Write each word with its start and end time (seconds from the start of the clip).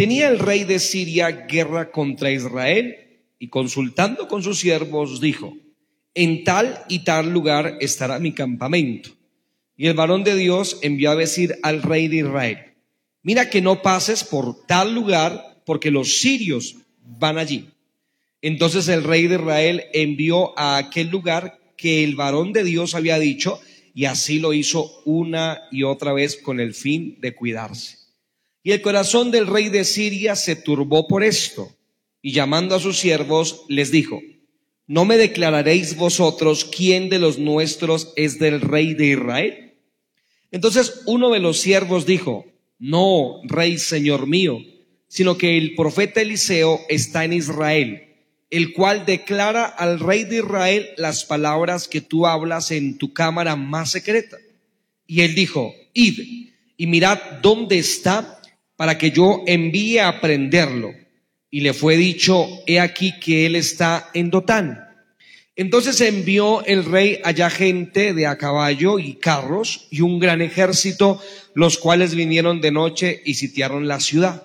Tenía 0.00 0.30
el 0.30 0.38
rey 0.38 0.64
de 0.64 0.78
Siria 0.78 1.30
guerra 1.30 1.90
contra 1.90 2.30
Israel 2.30 2.96
y 3.38 3.48
consultando 3.48 4.28
con 4.28 4.42
sus 4.42 4.58
siervos 4.58 5.20
dijo, 5.20 5.54
en 6.14 6.42
tal 6.42 6.86
y 6.88 7.00
tal 7.00 7.30
lugar 7.34 7.76
estará 7.80 8.18
mi 8.18 8.32
campamento. 8.32 9.10
Y 9.76 9.88
el 9.88 9.92
varón 9.92 10.24
de 10.24 10.36
Dios 10.36 10.78
envió 10.80 11.10
a 11.10 11.16
decir 11.16 11.58
al 11.62 11.82
rey 11.82 12.08
de 12.08 12.16
Israel, 12.16 12.58
mira 13.22 13.50
que 13.50 13.60
no 13.60 13.82
pases 13.82 14.24
por 14.24 14.64
tal 14.64 14.94
lugar 14.94 15.60
porque 15.66 15.90
los 15.90 16.16
sirios 16.20 16.76
van 17.04 17.36
allí. 17.36 17.68
Entonces 18.40 18.88
el 18.88 19.04
rey 19.04 19.26
de 19.26 19.34
Israel 19.34 19.84
envió 19.92 20.58
a 20.58 20.78
aquel 20.78 21.10
lugar 21.10 21.58
que 21.76 22.04
el 22.04 22.16
varón 22.16 22.54
de 22.54 22.64
Dios 22.64 22.94
había 22.94 23.18
dicho 23.18 23.60
y 23.94 24.06
así 24.06 24.38
lo 24.38 24.54
hizo 24.54 25.02
una 25.04 25.60
y 25.70 25.82
otra 25.82 26.14
vez 26.14 26.38
con 26.38 26.58
el 26.58 26.72
fin 26.72 27.18
de 27.20 27.34
cuidarse. 27.34 27.99
Y 28.62 28.72
el 28.72 28.82
corazón 28.82 29.30
del 29.30 29.46
rey 29.46 29.68
de 29.68 29.84
Siria 29.84 30.36
se 30.36 30.56
turbó 30.56 31.08
por 31.08 31.24
esto 31.24 31.74
y 32.20 32.32
llamando 32.32 32.74
a 32.74 32.80
sus 32.80 32.98
siervos 32.98 33.64
les 33.68 33.90
dijo, 33.90 34.20
¿no 34.86 35.04
me 35.04 35.16
declararéis 35.16 35.96
vosotros 35.96 36.64
quién 36.64 37.08
de 37.08 37.18
los 37.18 37.38
nuestros 37.38 38.12
es 38.16 38.38
del 38.38 38.60
rey 38.60 38.94
de 38.94 39.06
Israel? 39.06 39.74
Entonces 40.50 41.02
uno 41.06 41.30
de 41.30 41.38
los 41.38 41.58
siervos 41.58 42.04
dijo, 42.04 42.44
no, 42.78 43.40
rey 43.44 43.78
señor 43.78 44.26
mío, 44.26 44.58
sino 45.08 45.38
que 45.38 45.56
el 45.56 45.74
profeta 45.74 46.20
Eliseo 46.20 46.80
está 46.88 47.24
en 47.24 47.32
Israel, 47.32 48.08
el 48.50 48.72
cual 48.72 49.06
declara 49.06 49.64
al 49.64 50.00
rey 50.00 50.24
de 50.24 50.38
Israel 50.38 50.90
las 50.96 51.24
palabras 51.24 51.88
que 51.88 52.00
tú 52.00 52.26
hablas 52.26 52.70
en 52.70 52.98
tu 52.98 53.14
cámara 53.14 53.56
más 53.56 53.90
secreta. 53.90 54.36
Y 55.06 55.22
él 55.22 55.34
dijo, 55.34 55.74
id 55.94 56.50
y 56.76 56.86
mirad 56.86 57.18
dónde 57.42 57.78
está 57.78 58.39
para 58.80 58.96
que 58.96 59.10
yo 59.10 59.42
envíe 59.46 59.98
a 59.98 60.22
prenderlo 60.22 60.94
y 61.50 61.60
le 61.60 61.74
fue 61.74 61.98
dicho, 61.98 62.48
he 62.66 62.80
aquí 62.80 63.12
que 63.20 63.44
él 63.44 63.54
está 63.54 64.08
en 64.14 64.30
Dotán. 64.30 64.88
Entonces 65.54 66.00
envió 66.00 66.64
el 66.64 66.86
rey 66.86 67.20
allá 67.22 67.50
gente 67.50 68.14
de 68.14 68.26
a 68.26 68.38
caballo 68.38 68.98
y 68.98 69.16
carros 69.16 69.86
y 69.90 70.00
un 70.00 70.18
gran 70.18 70.40
ejército, 70.40 71.20
los 71.52 71.76
cuales 71.76 72.14
vinieron 72.14 72.62
de 72.62 72.70
noche 72.70 73.20
y 73.26 73.34
sitiaron 73.34 73.86
la 73.86 74.00
ciudad. 74.00 74.44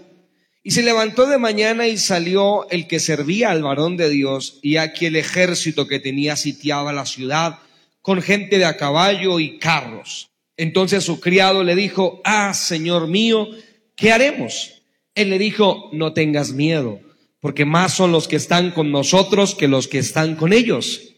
Y 0.64 0.72
se 0.72 0.84
levantó 0.84 1.28
de 1.28 1.38
mañana 1.38 1.88
y 1.88 1.98
salió 1.98 2.70
el 2.70 2.88
que 2.88 3.00
servía 3.00 3.52
al 3.52 3.64
varón 3.64 3.96
de 3.96 4.10
Dios, 4.10 4.60
y 4.62 4.76
aquí 4.76 5.06
el 5.06 5.16
ejército 5.16 5.88
que 5.88 6.02
tenía 6.02 6.36
sitiaba 6.36 6.92
la 6.92 7.06
ciudad, 7.06 7.60
con 8.02 8.22
gente 8.22 8.58
de 8.58 8.66
a 8.66 8.76
caballo 8.76 9.40
y 9.40 9.60
carros. 9.60 10.28
Entonces 10.58 11.06
su 11.06 11.22
criado 11.22 11.64
le 11.64 11.74
dijo, 11.74 12.20
ah, 12.26 12.54
Señor 12.54 13.08
mío, 13.08 13.48
¿qué 13.96 14.12
haremos? 14.12 14.82
Él 15.16 15.30
le 15.30 15.40
dijo, 15.40 15.90
no 15.94 16.14
tengas 16.14 16.52
miedo, 16.52 17.00
porque 17.40 17.66
más 17.66 17.94
son 17.94 18.12
los 18.12 18.28
que 18.28 18.36
están 18.36 18.72
con 18.72 18.92
nosotros 18.92 19.56
que 19.56 19.68
los 19.68 19.88
que 19.88 20.00
están 20.00 20.36
con 20.36 20.54
ellos. 20.54 21.16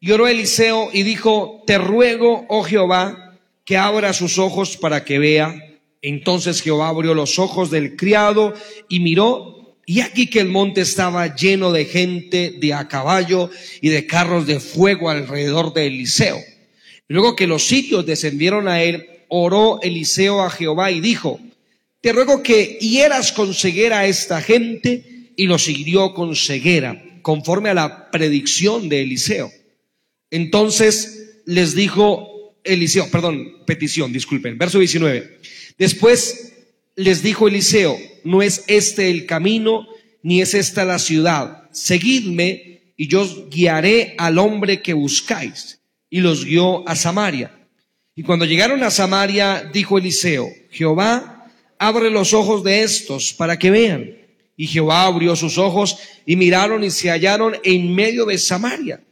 Y 0.00 0.10
oró 0.10 0.28
Eliseo 0.28 0.90
y 0.92 1.02
dijo, 1.02 1.62
te 1.66 1.78
ruego, 1.78 2.46
oh 2.48 2.62
Jehová, 2.62 3.38
que 3.64 3.76
abra 3.76 4.12
sus 4.12 4.38
ojos 4.38 4.76
para 4.76 5.04
que 5.04 5.18
vea. 5.18 5.54
Entonces 6.02 6.60
Jehová 6.60 6.88
abrió 6.88 7.14
los 7.14 7.38
ojos 7.38 7.70
del 7.70 7.96
criado 7.96 8.54
y 8.88 9.00
miró, 9.00 9.78
y 9.86 10.00
aquí 10.00 10.28
que 10.28 10.40
el 10.40 10.48
monte 10.48 10.80
estaba 10.80 11.34
lleno 11.34 11.72
de 11.72 11.84
gente 11.84 12.54
de 12.58 12.74
a 12.74 12.88
caballo 12.88 13.50
y 13.80 13.88
de 13.88 14.06
carros 14.06 14.46
de 14.46 14.60
fuego 14.60 15.10
alrededor 15.10 15.72
de 15.74 15.86
Eliseo. 15.86 16.38
Luego 17.08 17.36
que 17.36 17.46
los 17.46 17.64
sitios 17.64 18.06
descendieron 18.06 18.68
a 18.68 18.82
él, 18.82 19.08
oró 19.28 19.78
Eliseo 19.82 20.42
a 20.42 20.50
Jehová 20.50 20.90
y 20.90 21.00
dijo, 21.00 21.40
te 22.04 22.12
ruego 22.12 22.42
que 22.42 22.76
hieras 22.82 23.32
con 23.32 23.54
ceguera 23.54 24.00
a 24.00 24.06
esta 24.06 24.42
gente 24.42 25.32
y 25.36 25.46
lo 25.46 25.58
siguió 25.58 26.12
con 26.12 26.36
ceguera, 26.36 27.02
conforme 27.22 27.70
a 27.70 27.74
la 27.74 28.10
predicción 28.10 28.90
de 28.90 29.00
Eliseo. 29.00 29.50
Entonces 30.30 31.40
les 31.46 31.74
dijo 31.74 32.58
Eliseo, 32.62 33.10
perdón, 33.10 33.64
petición, 33.66 34.12
disculpen, 34.12 34.58
verso 34.58 34.80
19. 34.80 35.40
Después 35.78 36.52
les 36.94 37.22
dijo 37.22 37.48
Eliseo, 37.48 37.96
no 38.22 38.42
es 38.42 38.64
este 38.66 39.10
el 39.10 39.24
camino, 39.24 39.88
ni 40.22 40.42
es 40.42 40.52
esta 40.52 40.84
la 40.84 40.98
ciudad. 40.98 41.70
Seguidme 41.72 42.92
y 42.98 43.08
yo 43.08 43.22
os 43.22 43.48
guiaré 43.48 44.14
al 44.18 44.38
hombre 44.38 44.82
que 44.82 44.92
buscáis. 44.92 45.80
Y 46.10 46.20
los 46.20 46.44
guió 46.44 46.86
a 46.86 46.96
Samaria. 46.96 47.66
Y 48.14 48.24
cuando 48.24 48.44
llegaron 48.44 48.82
a 48.82 48.90
Samaria, 48.90 49.70
dijo 49.72 49.96
Eliseo, 49.96 50.50
Jehová 50.70 51.33
abre 51.78 52.10
los 52.10 52.34
ojos 52.34 52.64
de 52.64 52.82
estos 52.82 53.32
para 53.32 53.58
que 53.58 53.70
vean. 53.70 54.16
Y 54.56 54.66
Jehová 54.66 55.04
abrió 55.04 55.34
sus 55.34 55.58
ojos 55.58 55.98
y 56.26 56.36
miraron 56.36 56.84
y 56.84 56.90
se 56.90 57.10
hallaron 57.10 57.56
en 57.64 57.94
medio 57.94 58.24
de 58.24 58.38
Samaria. 58.38 59.02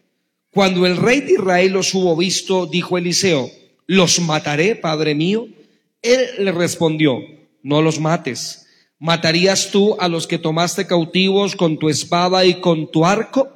Cuando 0.52 0.86
el 0.86 0.96
rey 0.96 1.20
de 1.20 1.32
Israel 1.32 1.72
los 1.72 1.94
hubo 1.94 2.16
visto, 2.16 2.66
dijo 2.66 2.98
Eliseo, 2.98 3.50
¿los 3.86 4.20
mataré, 4.20 4.76
padre 4.76 5.14
mío? 5.14 5.48
Él 6.02 6.20
le 6.38 6.52
respondió, 6.52 7.18
no 7.62 7.80
los 7.80 7.98
mates. 7.98 8.66
¿Matarías 8.98 9.70
tú 9.70 9.96
a 9.98 10.08
los 10.08 10.26
que 10.26 10.38
tomaste 10.38 10.86
cautivos 10.86 11.56
con 11.56 11.78
tu 11.78 11.88
espada 11.88 12.44
y 12.44 12.60
con 12.60 12.90
tu 12.90 13.04
arco? 13.04 13.50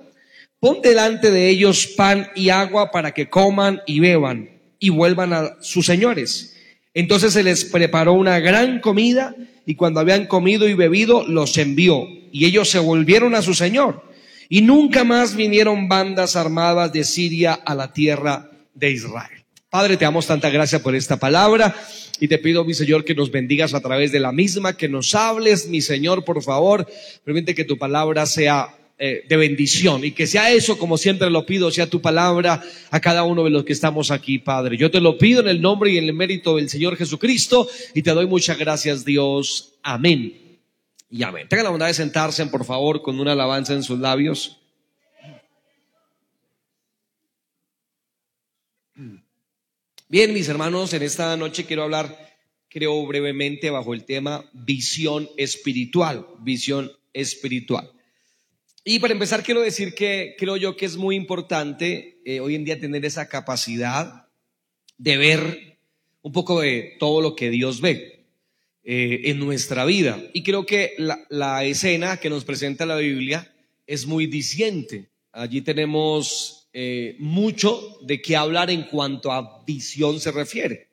Pon 0.59 0.81
delante 0.83 1.31
de 1.31 1.49
ellos 1.49 1.87
pan 1.87 2.29
y 2.35 2.49
agua 2.49 2.91
para 2.91 3.13
que 3.13 3.29
coman 3.29 3.83
y 3.87 4.01
beban 4.01 4.51
y 4.79 4.89
vuelvan 4.89 5.33
a 5.33 5.57
sus 5.61 5.87
señores. 5.87 6.56
Entonces 6.97 7.35
se 7.35 7.43
les 7.43 7.67
preparó 7.67 8.15
una 8.15 8.41
gran 8.41 8.81
comida 8.81 9.37
y 9.67 9.75
cuando 9.75 10.01
habían 10.01 10.27
comido 10.27 10.67
y 10.67 10.73
bebido 10.73 11.27
los 11.27 11.59
envió 11.59 12.09
y 12.33 12.47
ellos 12.47 12.71
se 12.71 12.79
volvieron 12.79 13.35
a 13.35 13.43
su 13.43 13.53
Señor. 13.53 14.03
Y 14.49 14.63
nunca 14.63 15.05
más 15.05 15.37
vinieron 15.37 15.89
bandas 15.89 16.37
armadas 16.37 16.95
de 16.95 17.05
Siria 17.05 17.53
a 17.53 17.75
la 17.75 17.93
tierra 17.93 18.51
de 18.73 18.93
Israel. 18.93 19.45
Padre, 19.69 19.99
te 19.99 20.07
damos 20.07 20.27
tanta 20.27 20.49
gracia 20.49 20.83
por 20.83 20.95
esta 20.95 21.19
palabra 21.19 21.77
y 22.19 22.29
te 22.29 22.39
pido, 22.39 22.65
mi 22.65 22.73
Señor, 22.73 23.05
que 23.05 23.15
nos 23.15 23.31
bendigas 23.31 23.75
a 23.75 23.81
través 23.81 24.11
de 24.11 24.21
la 24.21 24.33
misma, 24.33 24.79
que 24.79 24.89
nos 24.89 25.15
hables, 25.15 25.69
mi 25.69 25.83
Señor, 25.83 26.25
por 26.25 26.43
favor. 26.43 26.87
Permite 27.25 27.55
que 27.55 27.65
tu 27.67 27.77
palabra 27.77 28.25
sea 28.25 28.75
eh, 28.99 29.27
de 29.29 29.37
bendición 29.37 30.07
y 30.07 30.13
que 30.13 30.27
sea 30.27 30.51
eso, 30.51 30.79
como 30.79 30.97
siempre 30.97 31.29
lo 31.29 31.45
pido, 31.45 31.71
sea 31.71 31.87
tu 31.87 32.01
palabra 32.01 32.63
a 32.91 32.99
cada 32.99 33.25
uno 33.25 33.45
de 33.45 33.51
los 33.51 33.63
que 33.65 33.75
estamos 33.75 34.11
aquí, 34.11 34.39
Padre. 34.39 34.79
Yo 34.79 34.91
te 34.91 35.03
lo 35.03 35.19
pido 35.19 35.43
en 35.43 35.49
el 35.49 35.61
nombre 35.61 35.91
y 35.91 35.99
en 35.99 36.05
el 36.05 36.15
mérito 36.15 36.57
del 36.57 36.71
Señor 36.71 36.97
Jesucristo 36.97 37.69
y 37.93 38.01
te 38.01 38.13
doy 38.13 38.27
muchas 38.27 38.57
gracias, 38.57 39.05
Dios. 39.05 39.75
Amén. 39.83 40.61
Y 41.11 41.23
amén. 41.23 41.47
Tengan 41.47 41.65
la 41.65 41.71
bondad 41.71 41.89
de 41.89 41.95
sentarse, 41.95 42.47
por 42.47 42.65
favor, 42.65 43.03
con 43.03 43.21
una 43.21 43.33
alabanza 43.33 43.75
en 43.75 43.83
sus 43.83 43.99
labios. 43.99 44.57
Bien, 50.09 50.33
mis 50.33 50.49
hermanos, 50.49 50.95
en 50.95 51.03
esta 51.03 51.37
noche 51.37 51.67
quiero 51.67 51.83
hablar, 51.83 52.17
creo 52.71 53.05
brevemente, 53.07 53.69
bajo 53.69 53.93
el 53.93 54.05
tema 54.05 54.49
visión 54.55 55.29
espiritual, 55.37 56.27
visión 56.39 56.91
espiritual. 57.13 57.91
Y 58.89 59.01
para 59.01 59.15
empezar, 59.15 59.43
quiero 59.43 59.63
decir 59.63 59.97
que 59.97 60.37
creo 60.39 60.57
yo 60.57 60.77
que 60.77 60.87
es 60.87 60.97
muy 60.97 61.17
importante 61.17 62.21
eh, 62.25 62.39
hoy 62.39 62.55
en 62.55 62.65
día 62.65 62.79
tener 62.79 63.05
esa 63.05 63.29
capacidad 63.29 64.29
de 64.97 65.17
ver 65.17 65.79
un 66.23 66.31
poco 66.31 66.61
de 66.61 66.95
todo 67.01 67.21
lo 67.21 67.35
que 67.35 67.51
Dios 67.51 67.81
ve 67.81 68.27
eh, 68.85 69.23
en 69.25 69.41
nuestra 69.41 69.85
vida. 69.85 70.23
Y 70.33 70.45
creo 70.45 70.67
que 70.67 70.95
la, 70.99 71.65
escena 71.65 72.19
que 72.19 72.31
nos 72.31 72.45
presenta 72.45 72.87
la 72.87 72.95
Biblia 72.95 73.53
es 73.89 74.07
muy 74.07 74.29
diciente. 74.29 75.09
Allí 75.33 75.63
tenemos 75.63 76.69
eh, 76.73 77.17
mucho 77.19 77.99
de 78.03 78.23
qué 78.23 78.37
hablar 78.37 78.71
en 78.71 78.85
cuanto 78.85 79.33
a 79.33 79.65
visión 79.67 80.21
se 80.21 80.31
refiere. 80.31 80.91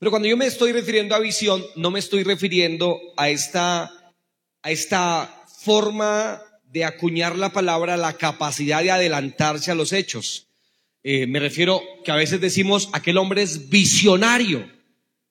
Pero 0.00 0.10
cuando 0.10 0.26
yo 0.26 0.36
me 0.36 0.46
estoy 0.46 0.72
refiriendo 0.72 1.14
a 1.14 1.20
visión, 1.20 1.64
no 1.76 1.92
me 1.92 2.00
estoy 2.00 2.24
refiriendo 2.24 3.00
a 3.16 3.30
esta, 3.30 3.84
a 4.62 4.70
esta 4.72 5.44
forma 5.60 6.42
de 6.74 6.84
acuñar 6.84 7.38
la 7.38 7.52
palabra 7.52 7.96
la 7.96 8.14
capacidad 8.14 8.82
de 8.82 8.90
adelantarse 8.90 9.70
a 9.70 9.76
los 9.76 9.92
hechos. 9.92 10.48
Eh, 11.04 11.24
me 11.28 11.38
refiero 11.38 11.80
que 12.04 12.10
a 12.10 12.16
veces 12.16 12.40
decimos 12.40 12.88
aquel 12.92 13.16
hombre 13.16 13.42
es 13.42 13.68
visionario, 13.70 14.68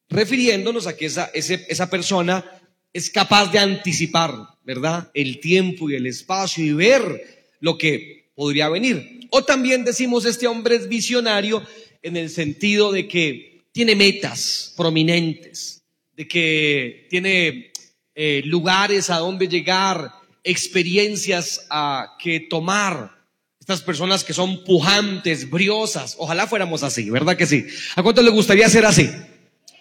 refiriéndonos 0.08 0.88
a 0.88 0.96
que 0.96 1.06
esa, 1.06 1.30
esa 1.34 1.90
persona 1.90 2.46
es 2.94 3.10
capaz 3.10 3.52
de 3.52 3.60
anticipar, 3.60 4.34
¿verdad? 4.64 5.12
El 5.14 5.42
tiempo 5.42 5.90
y 5.90 5.96
el 5.96 6.06
espacio 6.06 6.64
y 6.64 6.72
ver 6.72 7.50
lo 7.60 7.78
que 7.78 8.32
podría 8.36 8.70
venir. 8.70 9.28
O 9.30 9.44
también 9.44 9.84
decimos 9.84 10.24
este 10.24 10.48
hombre 10.48 10.78
es 10.78 10.88
visionario 10.88 11.62
en 12.02 12.16
el 12.16 12.30
sentido 12.30 12.94
de 12.94 13.06
que 13.06 13.66
tiene 13.74 13.98
metas 13.98 14.74
prominentes, 14.78 15.84
de 16.16 16.26
que 16.26 17.08
tiene 17.10 17.74
eh, 18.16 18.44
lugares 18.46 19.10
a 19.10 19.18
donde 19.18 19.50
llegar, 19.50 20.23
experiencias 20.44 21.66
a 21.70 22.16
que 22.20 22.40
tomar. 22.40 23.24
Estas 23.60 23.82
personas 23.82 24.26
que 24.26 24.34
son 24.34 24.64
pujantes, 24.66 25.50
briosas. 25.50 26.16
Ojalá 26.18 26.48
fuéramos 26.48 26.84
así, 26.84 27.10
¿verdad 27.10 27.38
que 27.38 27.46
sí? 27.46 27.66
¿A 27.96 28.04
cuánto 28.04 28.22
le 28.22 28.30
gustaría 28.30 28.68
ser 28.68 28.86
así? 28.86 29.10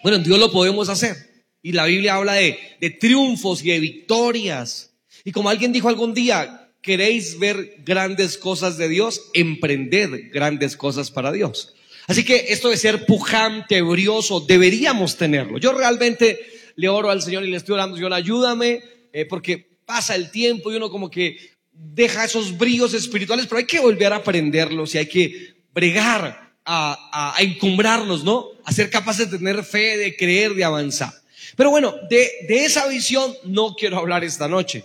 Bueno, 0.01 0.17
en 0.17 0.23
Dios 0.23 0.39
lo 0.39 0.51
podemos 0.51 0.87
hacer. 0.87 1.45
Y 1.61 1.73
la 1.73 1.85
Biblia 1.85 2.15
habla 2.15 2.33
de, 2.33 2.57
de 2.79 2.89
triunfos 2.91 3.63
y 3.63 3.71
de 3.71 3.79
victorias. 3.79 4.93
Y 5.25 5.31
como 5.31 5.49
alguien 5.49 5.73
dijo 5.73 5.89
algún 5.89 6.13
día, 6.13 6.71
queréis 6.81 7.39
ver 7.39 7.77
grandes 7.83 8.37
cosas 8.37 8.77
de 8.77 8.87
Dios, 8.87 9.29
emprended 9.33 10.31
grandes 10.31 10.77
cosas 10.77 11.11
para 11.11 11.31
Dios. 11.31 11.73
Así 12.07 12.25
que 12.25 12.47
esto 12.49 12.69
de 12.69 12.77
ser 12.77 13.05
pujante, 13.05 13.81
brioso, 13.81 14.41
deberíamos 14.41 15.17
tenerlo. 15.17 15.57
Yo 15.57 15.71
realmente 15.73 16.39
le 16.75 16.89
oro 16.89 17.09
al 17.09 17.21
Señor 17.21 17.45
y 17.45 17.51
le 17.51 17.57
estoy 17.57 17.75
orando, 17.75 17.95
Señor, 17.95 18.13
ayúdame, 18.13 18.81
eh, 19.13 19.25
porque 19.25 19.72
pasa 19.93 20.15
el 20.15 20.31
tiempo 20.31 20.71
y 20.71 20.75
uno 20.75 20.89
como 20.89 21.11
que 21.11 21.37
deja 21.71 22.25
esos 22.25 22.57
brillos 22.57 22.95
espirituales, 22.95 23.45
pero 23.45 23.59
hay 23.59 23.67
que 23.67 23.79
volver 23.79 24.11
a 24.11 24.15
aprenderlos 24.15 24.95
y 24.95 24.97
hay 24.97 25.05
que 25.05 25.53
bregar 25.71 26.51
a, 26.65 27.35
encumbrarnos, 27.37 28.23
¿no? 28.23 28.47
A 28.65 28.71
ser 28.71 28.89
capaces 28.89 29.29
de 29.29 29.37
tener 29.37 29.63
fe, 29.63 29.97
de 29.97 30.15
creer, 30.15 30.55
de 30.55 30.63
avanzar. 30.63 31.13
Pero 31.55 31.69
bueno, 31.69 31.93
de, 32.09 32.27
de 32.47 32.65
esa 32.65 32.87
visión 32.87 33.35
no 33.43 33.75
quiero 33.75 33.99
hablar 33.99 34.23
esta 34.23 34.47
noche. 34.47 34.83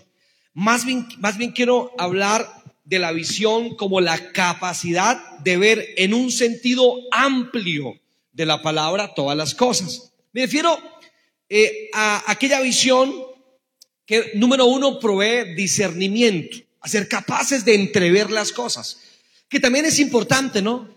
Más 0.53 0.85
bien, 0.85 1.09
más 1.17 1.39
bien 1.39 1.53
quiero 1.53 1.91
hablar 1.97 2.47
de 2.85 2.99
la 2.99 3.13
visión 3.13 3.77
como 3.77 4.03
la 4.03 4.33
capacidad 4.33 5.39
de 5.39 5.57
ver 5.57 5.87
en 5.97 6.13
un 6.13 6.31
sentido 6.31 6.97
amplio 7.13 7.99
de 8.33 8.45
la 8.45 8.61
palabra 8.61 9.15
todas 9.15 9.39
las 9.39 9.55
cosas. 9.55 10.13
Me 10.35 10.43
refiero 10.43 10.79
eh, 11.49 11.89
a 11.95 12.31
aquella 12.31 12.61
visión 12.61 13.28
que, 14.09 14.33
número 14.35 14.65
uno, 14.65 14.99
provee 14.99 15.55
discernimiento, 15.55 16.57
a 16.81 17.05
capaces 17.05 17.67
de 17.67 17.75
entrever 17.75 18.31
las 18.31 18.53
cosas, 18.53 18.99
que 19.51 19.61
también 19.61 19.85
es 19.85 19.99
importante, 19.99 20.63
¿no? 20.63 20.89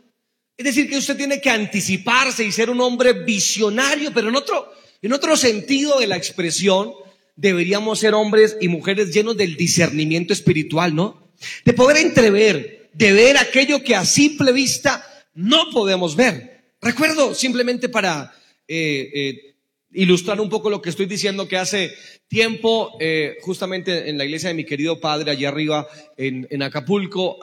Es 0.55 0.63
decir, 0.63 0.89
que 0.89 0.97
usted 0.97 1.17
tiene 1.17 1.41
que 1.41 1.49
anticiparse 1.49 2.45
y 2.45 2.53
ser 2.53 2.69
un 2.69 2.79
hombre 2.79 3.11
visionario, 3.11 4.11
pero 4.13 4.29
en 4.29 4.35
otro, 4.37 4.71
en 5.01 5.11
otro 5.11 5.35
sentido 5.35 5.99
de 5.99 6.07
la 6.07 6.15
expresión, 6.15 6.93
deberíamos 7.35 7.99
ser 7.99 8.13
hombres 8.13 8.55
y 8.61 8.69
mujeres 8.69 9.13
llenos 9.13 9.35
del 9.35 9.57
discernimiento 9.57 10.31
espiritual, 10.31 10.95
¿no? 10.95 11.33
De 11.65 11.73
poder 11.73 11.97
entrever, 11.97 12.89
de 12.93 13.11
ver 13.11 13.37
aquello 13.37 13.83
que 13.83 13.95
a 13.95 14.05
simple 14.05 14.53
vista 14.53 15.05
no 15.33 15.69
podemos 15.71 16.15
ver. 16.15 16.75
Recuerdo 16.81 17.35
simplemente 17.35 17.89
para 17.89 18.33
eh, 18.67 19.11
eh, 19.13 19.50
ilustrar 19.93 20.39
un 20.39 20.49
poco 20.49 20.69
lo 20.69 20.81
que 20.81 20.89
estoy 20.89 21.05
diciendo, 21.05 21.47
que 21.47 21.57
hace 21.57 21.93
tiempo, 22.27 22.95
eh, 22.99 23.37
justamente 23.41 24.09
en 24.09 24.17
la 24.17 24.25
iglesia 24.25 24.49
de 24.49 24.55
mi 24.55 24.65
querido 24.65 24.99
padre, 24.99 25.31
allá 25.31 25.49
arriba 25.49 25.87
en, 26.17 26.61
Acapulco, 26.63 27.39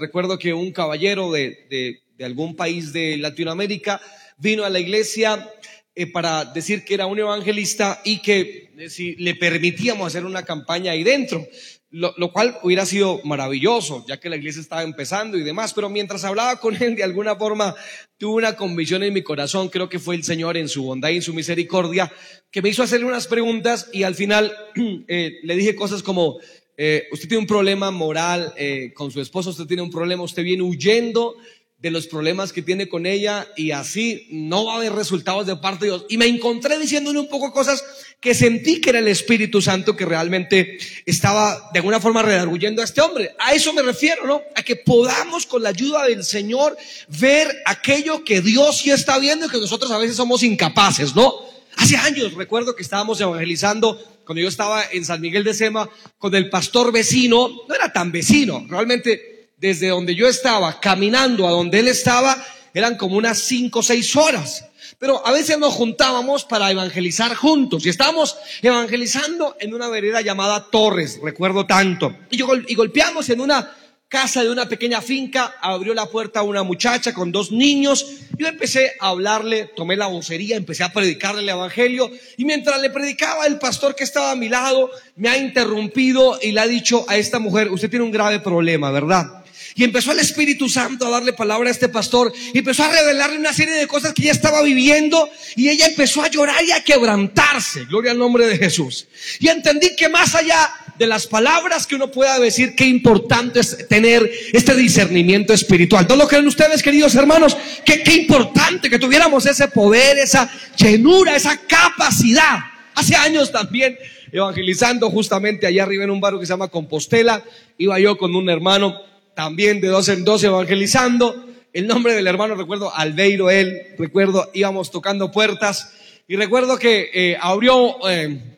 recuerdo 0.00 0.38
que 0.38 0.52
un 0.52 0.72
caballero 0.72 1.30
de, 1.30 2.02
de 2.16 2.24
algún 2.24 2.56
país 2.56 2.92
de 2.92 3.16
Latinoamérica 3.16 4.00
vino 4.38 4.64
a 4.64 4.70
la 4.70 4.80
iglesia 4.80 5.48
eh, 5.94 6.06
para 6.06 6.46
decir 6.46 6.84
que 6.84 6.94
era 6.94 7.04
un 7.04 7.18
evangelista 7.18 8.00
y 8.02 8.22
que 8.22 8.72
eh, 8.78 8.88
si 8.88 9.14
le 9.16 9.34
permitíamos 9.34 10.06
hacer 10.06 10.24
una 10.24 10.42
campaña 10.42 10.92
ahí 10.92 11.04
dentro, 11.04 11.46
lo, 11.92 12.14
lo, 12.16 12.32
cual 12.32 12.58
hubiera 12.62 12.86
sido 12.86 13.20
maravilloso, 13.22 14.04
ya 14.08 14.18
que 14.18 14.30
la 14.30 14.36
iglesia 14.36 14.62
estaba 14.62 14.82
empezando 14.82 15.36
y 15.36 15.42
demás, 15.42 15.74
pero 15.74 15.90
mientras 15.90 16.24
hablaba 16.24 16.58
con 16.58 16.74
él, 16.82 16.96
de 16.96 17.04
alguna 17.04 17.36
forma 17.36 17.76
tuve 18.16 18.36
una 18.36 18.56
convicción 18.56 19.02
en 19.02 19.12
mi 19.12 19.22
corazón, 19.22 19.68
creo 19.68 19.88
que 19.88 19.98
fue 19.98 20.14
el 20.14 20.24
Señor 20.24 20.56
en 20.56 20.68
su 20.68 20.82
bondad 20.82 21.10
y 21.10 21.16
en 21.16 21.22
su 21.22 21.34
misericordia, 21.34 22.10
que 22.50 22.62
me 22.62 22.70
hizo 22.70 22.82
hacerle 22.82 23.06
unas 23.06 23.26
preguntas 23.26 23.90
y 23.92 24.04
al 24.04 24.14
final 24.14 24.52
eh, 25.08 25.40
le 25.42 25.54
dije 25.54 25.76
cosas 25.76 26.02
como, 26.02 26.38
eh, 26.76 27.04
usted 27.12 27.28
tiene 27.28 27.42
un 27.42 27.46
problema 27.46 27.90
moral 27.90 28.54
eh, 28.56 28.92
con 28.94 29.10
su 29.10 29.20
esposo, 29.20 29.50
usted 29.50 29.66
tiene 29.66 29.82
un 29.82 29.90
problema, 29.90 30.22
usted 30.22 30.42
viene 30.42 30.62
huyendo 30.62 31.36
de 31.82 31.90
los 31.90 32.06
problemas 32.06 32.52
que 32.52 32.62
tiene 32.62 32.88
con 32.88 33.06
ella 33.06 33.48
y 33.56 33.72
así 33.72 34.28
no 34.30 34.64
va 34.64 34.74
a 34.74 34.76
haber 34.76 34.92
resultados 34.92 35.48
de 35.48 35.56
parte 35.56 35.84
de 35.84 35.90
Dios. 35.90 36.06
Y 36.08 36.16
me 36.16 36.26
encontré 36.26 36.78
diciéndole 36.78 37.18
un 37.18 37.28
poco 37.28 37.52
cosas 37.52 37.84
que 38.22 38.34
sentí 38.34 38.80
que 38.80 38.90
era 38.90 39.00
el 39.00 39.08
Espíritu 39.08 39.60
Santo 39.60 39.96
que 39.96 40.06
realmente 40.06 40.78
estaba 41.04 41.70
de 41.72 41.80
alguna 41.80 41.98
forma 41.98 42.22
redarguyendo 42.22 42.80
a 42.80 42.84
este 42.84 43.00
hombre. 43.00 43.34
A 43.36 43.52
eso 43.52 43.72
me 43.72 43.82
refiero, 43.82 44.24
¿no? 44.24 44.42
A 44.54 44.62
que 44.62 44.76
podamos 44.76 45.44
con 45.44 45.64
la 45.64 45.70
ayuda 45.70 46.04
del 46.04 46.22
Señor 46.22 46.76
ver 47.08 47.52
aquello 47.66 48.22
que 48.22 48.40
Dios 48.40 48.78
sí 48.78 48.92
está 48.92 49.18
viendo 49.18 49.46
y 49.46 49.48
que 49.48 49.58
nosotros 49.58 49.90
a 49.90 49.98
veces 49.98 50.14
somos 50.14 50.44
incapaces, 50.44 51.16
¿no? 51.16 51.34
Hace 51.76 51.96
años 51.96 52.34
recuerdo 52.34 52.76
que 52.76 52.84
estábamos 52.84 53.20
evangelizando 53.20 54.00
cuando 54.24 54.40
yo 54.40 54.48
estaba 54.48 54.84
en 54.92 55.04
San 55.04 55.20
Miguel 55.20 55.42
de 55.42 55.52
Sema 55.52 55.90
con 56.16 56.32
el 56.36 56.48
pastor 56.48 56.92
vecino, 56.92 57.50
no 57.68 57.74
era 57.74 57.92
tan 57.92 58.12
vecino, 58.12 58.64
realmente 58.68 59.50
desde 59.56 59.88
donde 59.88 60.14
yo 60.14 60.28
estaba 60.28 60.78
caminando 60.78 61.48
a 61.48 61.50
donde 61.50 61.80
él 61.80 61.88
estaba, 61.88 62.36
eran 62.74 62.96
como 62.96 63.16
unas 63.16 63.38
cinco 63.38 63.80
o 63.80 63.82
seis 63.82 64.14
horas. 64.16 64.64
Pero 64.98 65.26
a 65.26 65.32
veces 65.32 65.58
nos 65.58 65.74
juntábamos 65.74 66.44
para 66.44 66.70
evangelizar 66.70 67.34
juntos 67.34 67.84
y 67.84 67.88
estábamos 67.88 68.36
evangelizando 68.62 69.56
en 69.58 69.74
una 69.74 69.88
vereda 69.88 70.20
llamada 70.20 70.68
Torres, 70.70 71.18
recuerdo 71.22 71.66
tanto. 71.66 72.14
Y, 72.30 72.36
yo, 72.36 72.48
y 72.68 72.74
golpeamos 72.74 73.28
en 73.30 73.40
una 73.40 73.74
casa 74.12 74.44
de 74.44 74.50
una 74.50 74.68
pequeña 74.68 75.00
finca, 75.00 75.54
abrió 75.62 75.94
la 75.94 76.04
puerta 76.04 76.42
una 76.42 76.62
muchacha 76.62 77.14
con 77.14 77.32
dos 77.32 77.50
niños. 77.50 78.04
Yo 78.36 78.46
empecé 78.46 78.92
a 79.00 79.08
hablarle, 79.08 79.70
tomé 79.74 79.96
la 79.96 80.06
vocería, 80.06 80.56
empecé 80.56 80.84
a 80.84 80.92
predicarle 80.92 81.40
el 81.40 81.48
evangelio. 81.48 82.10
Y 82.36 82.44
mientras 82.44 82.78
le 82.82 82.90
predicaba, 82.90 83.46
el 83.46 83.58
pastor 83.58 83.96
que 83.96 84.04
estaba 84.04 84.32
a 84.32 84.36
mi 84.36 84.50
lado 84.50 84.90
me 85.16 85.30
ha 85.30 85.38
interrumpido 85.38 86.38
y 86.42 86.52
le 86.52 86.60
ha 86.60 86.66
dicho 86.66 87.06
a 87.08 87.16
esta 87.16 87.38
mujer, 87.38 87.72
usted 87.72 87.88
tiene 87.88 88.04
un 88.04 88.10
grave 88.10 88.38
problema, 88.40 88.90
¿verdad? 88.90 89.41
Y 89.74 89.84
empezó 89.84 90.12
el 90.12 90.18
Espíritu 90.18 90.68
Santo 90.68 91.06
a 91.06 91.10
darle 91.10 91.32
palabra 91.32 91.68
a 91.68 91.72
este 91.72 91.88
pastor. 91.88 92.32
Y 92.52 92.58
empezó 92.58 92.84
a 92.84 92.92
revelarle 92.92 93.38
una 93.38 93.52
serie 93.52 93.74
de 93.74 93.86
cosas 93.86 94.12
que 94.12 94.22
ella 94.22 94.32
estaba 94.32 94.62
viviendo. 94.62 95.28
Y 95.56 95.68
ella 95.68 95.86
empezó 95.86 96.22
a 96.22 96.28
llorar 96.28 96.62
y 96.64 96.72
a 96.72 96.84
quebrantarse. 96.84 97.84
Gloria 97.86 98.12
al 98.12 98.18
nombre 98.18 98.46
de 98.46 98.58
Jesús. 98.58 99.06
Y 99.40 99.48
entendí 99.48 99.96
que 99.96 100.08
más 100.08 100.34
allá 100.34 100.70
de 100.98 101.06
las 101.06 101.26
palabras 101.26 101.86
que 101.86 101.94
uno 101.94 102.10
pueda 102.10 102.38
decir, 102.38 102.74
qué 102.76 102.84
importante 102.84 103.60
es 103.60 103.88
tener 103.88 104.30
este 104.52 104.74
discernimiento 104.74 105.52
espiritual. 105.52 106.06
¿No 106.08 106.16
lo 106.16 106.28
creen 106.28 106.46
ustedes, 106.46 106.82
queridos 106.82 107.14
hermanos? 107.14 107.56
Qué, 107.84 108.02
qué 108.02 108.12
importante 108.12 108.90
que 108.90 108.98
tuviéramos 108.98 109.46
ese 109.46 109.68
poder, 109.68 110.18
esa 110.18 110.50
llenura, 110.76 111.34
esa 111.34 111.56
capacidad. 111.56 112.58
Hace 112.94 113.16
años 113.16 113.50
también 113.50 113.96
evangelizando 114.32 115.10
justamente 115.10 115.66
allá 115.66 115.82
arriba 115.82 116.04
en 116.04 116.10
un 116.10 116.20
barrio 116.20 116.40
que 116.40 116.46
se 116.46 116.52
llama 116.52 116.68
Compostela, 116.68 117.42
iba 117.78 117.98
yo 117.98 118.16
con 118.16 118.34
un 118.34 118.48
hermano 118.48 119.11
también 119.34 119.80
de 119.80 119.88
dos 119.88 120.08
en 120.08 120.24
dos 120.24 120.42
evangelizando. 120.44 121.46
El 121.72 121.86
nombre 121.86 122.14
del 122.14 122.26
hermano, 122.26 122.54
recuerdo, 122.54 122.94
Albeiro, 122.94 123.50
él, 123.50 123.94
recuerdo, 123.98 124.50
íbamos 124.52 124.90
tocando 124.90 125.30
puertas 125.30 125.94
y 126.28 126.36
recuerdo 126.36 126.78
que 126.78 127.10
eh, 127.12 127.36
abrió, 127.40 128.08
eh, 128.08 128.51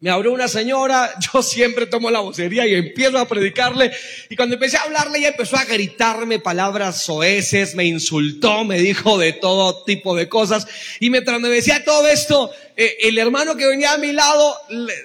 me 0.00 0.08
abrió 0.08 0.32
una 0.32 0.48
señora, 0.48 1.12
yo 1.32 1.42
siempre 1.42 1.86
tomo 1.86 2.10
la 2.10 2.20
vocería 2.20 2.66
y 2.66 2.74
empiezo 2.74 3.18
a 3.18 3.28
predicarle. 3.28 3.92
Y 4.30 4.36
cuando 4.36 4.54
empecé 4.54 4.78
a 4.78 4.82
hablarle, 4.82 5.18
ella 5.18 5.28
empezó 5.28 5.56
a 5.56 5.64
gritarme 5.64 6.38
palabras 6.38 7.02
soeces, 7.02 7.74
me 7.74 7.84
insultó, 7.84 8.64
me 8.64 8.78
dijo 8.78 9.18
de 9.18 9.34
todo 9.34 9.84
tipo 9.84 10.16
de 10.16 10.28
cosas. 10.28 10.66
Y 11.00 11.10
mientras 11.10 11.38
me 11.40 11.48
decía 11.48 11.84
todo 11.84 12.08
esto, 12.08 12.50
eh, 12.76 12.96
el 13.02 13.18
hermano 13.18 13.56
que 13.56 13.66
venía 13.66 13.92
a 13.92 13.98
mi 13.98 14.12
lado, 14.12 14.56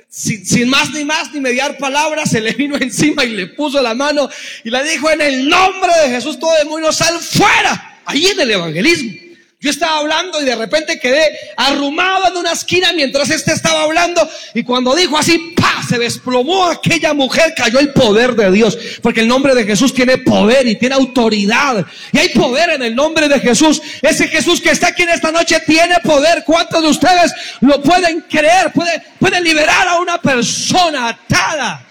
sin, 0.10 0.70
más 0.70 0.92
ni 0.92 1.04
más 1.04 1.34
ni 1.34 1.42
mediar 1.42 1.78
palabras, 1.78 2.30
se 2.30 2.40
le 2.40 2.54
vino 2.54 2.78
encima 2.80 3.26
y 3.26 3.30
le 3.32 3.48
puso 3.48 3.82
la 3.82 3.94
mano 3.94 4.30
y 4.64 4.70
le 4.70 4.84
dijo, 4.84 5.10
en 5.12 5.22
el 5.22 5.50
nombre 5.50 5.92
de 6.04 6.10
Jesús, 6.10 6.40
todo 6.40 6.54
mundo 6.66 6.92
sal 6.94 7.20
fuera. 7.20 8.02
Ahí 8.06 8.28
en 8.28 8.40
el 8.40 8.52
evangelismo. 8.52 9.25
Yo 9.66 9.72
estaba 9.72 9.98
hablando 9.98 10.40
y 10.40 10.46
de 10.46 10.56
repente 10.56 11.00
quedé 11.00 11.28
arrumado 11.58 12.28
en 12.28 12.38
una 12.38 12.52
esquina 12.52 12.94
mientras 12.94 13.32
este 13.32 13.52
estaba 13.52 13.82
hablando 13.82 14.30
y 14.54 14.62
cuando 14.62 14.94
dijo 14.94 15.18
así, 15.18 15.56
¡pa! 15.58 15.82
Se 15.90 15.98
desplomó 15.98 16.68
aquella 16.68 17.16
mujer, 17.16 17.56
cayó 17.58 17.80
el 17.80 17.92
poder 17.92 18.36
de 18.36 18.52
Dios, 18.52 18.78
porque 19.02 19.22
el 19.22 19.28
nombre 19.28 19.56
de 19.56 19.64
Jesús 19.64 19.92
tiene 19.92 20.20
poder 20.20 20.68
y 20.68 20.76
tiene 20.76 20.94
autoridad. 20.94 21.84
Y 22.12 22.20
hay 22.20 22.30
poder 22.30 22.70
en 22.74 22.84
el 22.84 22.96
nombre 22.96 23.28
de 23.28 23.40
Jesús. 23.40 23.82
Ese 24.04 24.28
Jesús 24.28 24.62
que 24.62 24.70
está 24.70 24.90
aquí 24.90 25.02
en 25.02 25.10
esta 25.10 25.32
noche 25.32 25.60
tiene 25.66 25.96
poder. 26.04 26.44
¿Cuántos 26.46 26.84
de 26.84 26.90
ustedes 26.90 27.34
lo 27.62 27.82
pueden 27.82 28.22
creer? 28.22 28.72
Puede, 28.72 29.02
puede 29.18 29.42
liberar 29.42 29.88
a 29.88 29.96
una 29.96 30.22
persona 30.22 31.08
atada. 31.08 31.84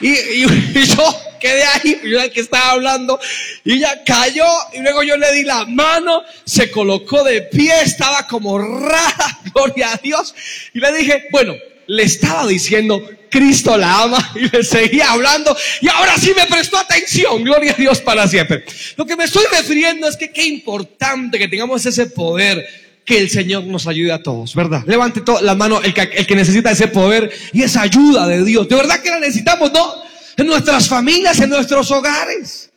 Y, 0.00 0.10
y 0.10 0.86
yo 0.86 1.33
quedé 1.44 1.62
ahí, 1.62 2.00
yo 2.02 2.16
era 2.16 2.24
el 2.24 2.30
que 2.30 2.40
estaba 2.40 2.70
hablando, 2.70 3.20
y 3.64 3.74
ella 3.74 4.02
cayó, 4.04 4.46
y 4.72 4.80
luego 4.80 5.02
yo 5.02 5.18
le 5.18 5.30
di 5.34 5.42
la 5.44 5.66
mano, 5.66 6.22
se 6.44 6.70
colocó 6.70 7.22
de 7.22 7.42
pie, 7.42 7.82
estaba 7.82 8.26
como 8.26 8.58
rara, 8.58 9.40
gloria 9.54 9.92
a 9.92 9.96
Dios, 10.02 10.34
y 10.72 10.80
le 10.80 10.90
dije, 10.94 11.24
bueno, 11.30 11.54
le 11.86 12.02
estaba 12.02 12.46
diciendo, 12.46 13.06
Cristo 13.30 13.76
la 13.76 14.04
ama, 14.04 14.32
y 14.36 14.48
le 14.56 14.64
seguía 14.64 15.12
hablando, 15.12 15.54
y 15.82 15.88
ahora 15.88 16.16
sí 16.16 16.32
me 16.34 16.46
prestó 16.46 16.78
atención, 16.78 17.44
gloria 17.44 17.72
a 17.72 17.76
Dios 17.76 18.00
para 18.00 18.26
siempre. 18.26 18.64
Lo 18.96 19.04
que 19.04 19.14
me 19.14 19.24
estoy 19.24 19.44
refiriendo 19.52 20.08
es 20.08 20.16
que 20.16 20.32
qué 20.32 20.46
importante 20.46 21.38
que 21.38 21.48
tengamos 21.48 21.84
ese 21.84 22.06
poder 22.06 22.66
que 23.04 23.18
el 23.18 23.28
Señor 23.28 23.64
nos 23.64 23.86
ayude 23.86 24.12
a 24.12 24.22
todos, 24.22 24.54
¿verdad? 24.54 24.82
Levante 24.86 25.20
la 25.42 25.54
mano 25.54 25.82
el 25.82 25.92
que, 25.92 26.00
el 26.00 26.26
que 26.26 26.36
necesita 26.36 26.70
ese 26.70 26.88
poder 26.88 27.30
y 27.52 27.62
esa 27.62 27.82
ayuda 27.82 28.26
de 28.26 28.42
Dios. 28.42 28.66
De 28.66 28.76
verdad 28.76 29.02
que 29.02 29.10
la 29.10 29.18
necesitamos, 29.18 29.70
¿no? 29.74 30.03
En 30.36 30.46
nuestras 30.46 30.88
familias, 30.88 31.40
en 31.40 31.50
nuestros 31.50 31.90
hogares. 31.90 32.70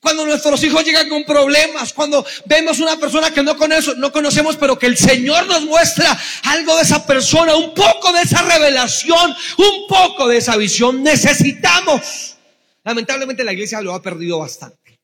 Cuando 0.00 0.24
nuestros 0.24 0.62
hijos 0.64 0.84
llegan 0.84 1.08
con 1.08 1.24
problemas, 1.24 1.92
cuando 1.92 2.24
vemos 2.46 2.78
una 2.80 2.96
persona 2.96 3.30
que 3.30 3.42
no, 3.42 3.54
no 3.96 4.12
conocemos, 4.12 4.56
pero 4.56 4.78
que 4.78 4.86
el 4.86 4.96
Señor 4.96 5.46
nos 5.46 5.62
muestra 5.62 6.18
algo 6.44 6.76
de 6.76 6.82
esa 6.82 7.06
persona, 7.06 7.54
un 7.54 7.74
poco 7.74 8.12
de 8.12 8.22
esa 8.22 8.42
revelación, 8.42 9.34
un 9.58 9.86
poco 9.88 10.28
de 10.28 10.38
esa 10.38 10.56
visión, 10.56 11.02
necesitamos. 11.02 12.36
Lamentablemente 12.82 13.44
la 13.44 13.52
iglesia 13.52 13.80
lo 13.80 13.94
ha 13.94 14.02
perdido 14.02 14.38
bastante. 14.38 14.98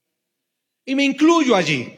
Y 0.85 0.95
me 0.95 1.05
incluyo 1.05 1.57
allí. 1.57 1.97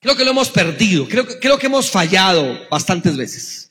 Creo 0.00 0.16
que 0.16 0.24
lo 0.24 0.30
hemos 0.30 0.50
perdido, 0.50 1.06
creo, 1.06 1.26
creo 1.26 1.58
que 1.58 1.66
hemos 1.66 1.90
fallado 1.90 2.66
bastantes 2.70 3.16
veces. 3.16 3.70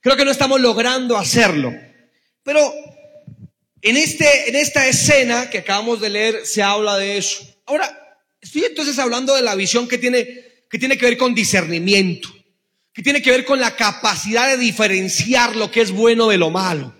Creo 0.00 0.16
que 0.16 0.24
no 0.24 0.30
estamos 0.30 0.60
logrando 0.60 1.16
hacerlo. 1.16 1.72
Pero 2.42 2.72
en, 3.82 3.96
este, 3.96 4.48
en 4.48 4.56
esta 4.56 4.86
escena 4.86 5.50
que 5.50 5.58
acabamos 5.58 6.00
de 6.00 6.10
leer 6.10 6.46
se 6.46 6.62
habla 6.62 6.96
de 6.96 7.18
eso. 7.18 7.46
Ahora, 7.66 8.18
estoy 8.40 8.64
entonces 8.64 8.98
hablando 8.98 9.34
de 9.34 9.42
la 9.42 9.54
visión 9.54 9.88
que 9.88 9.98
tiene, 9.98 10.26
que 10.70 10.78
tiene 10.78 10.98
que 10.98 11.06
ver 11.06 11.16
con 11.16 11.34
discernimiento, 11.34 12.28
que 12.92 13.02
tiene 13.02 13.22
que 13.22 13.30
ver 13.30 13.44
con 13.44 13.60
la 13.60 13.76
capacidad 13.76 14.48
de 14.48 14.56
diferenciar 14.56 15.56
lo 15.56 15.70
que 15.70 15.80
es 15.80 15.90
bueno 15.90 16.28
de 16.28 16.38
lo 16.38 16.50
malo. 16.50 16.94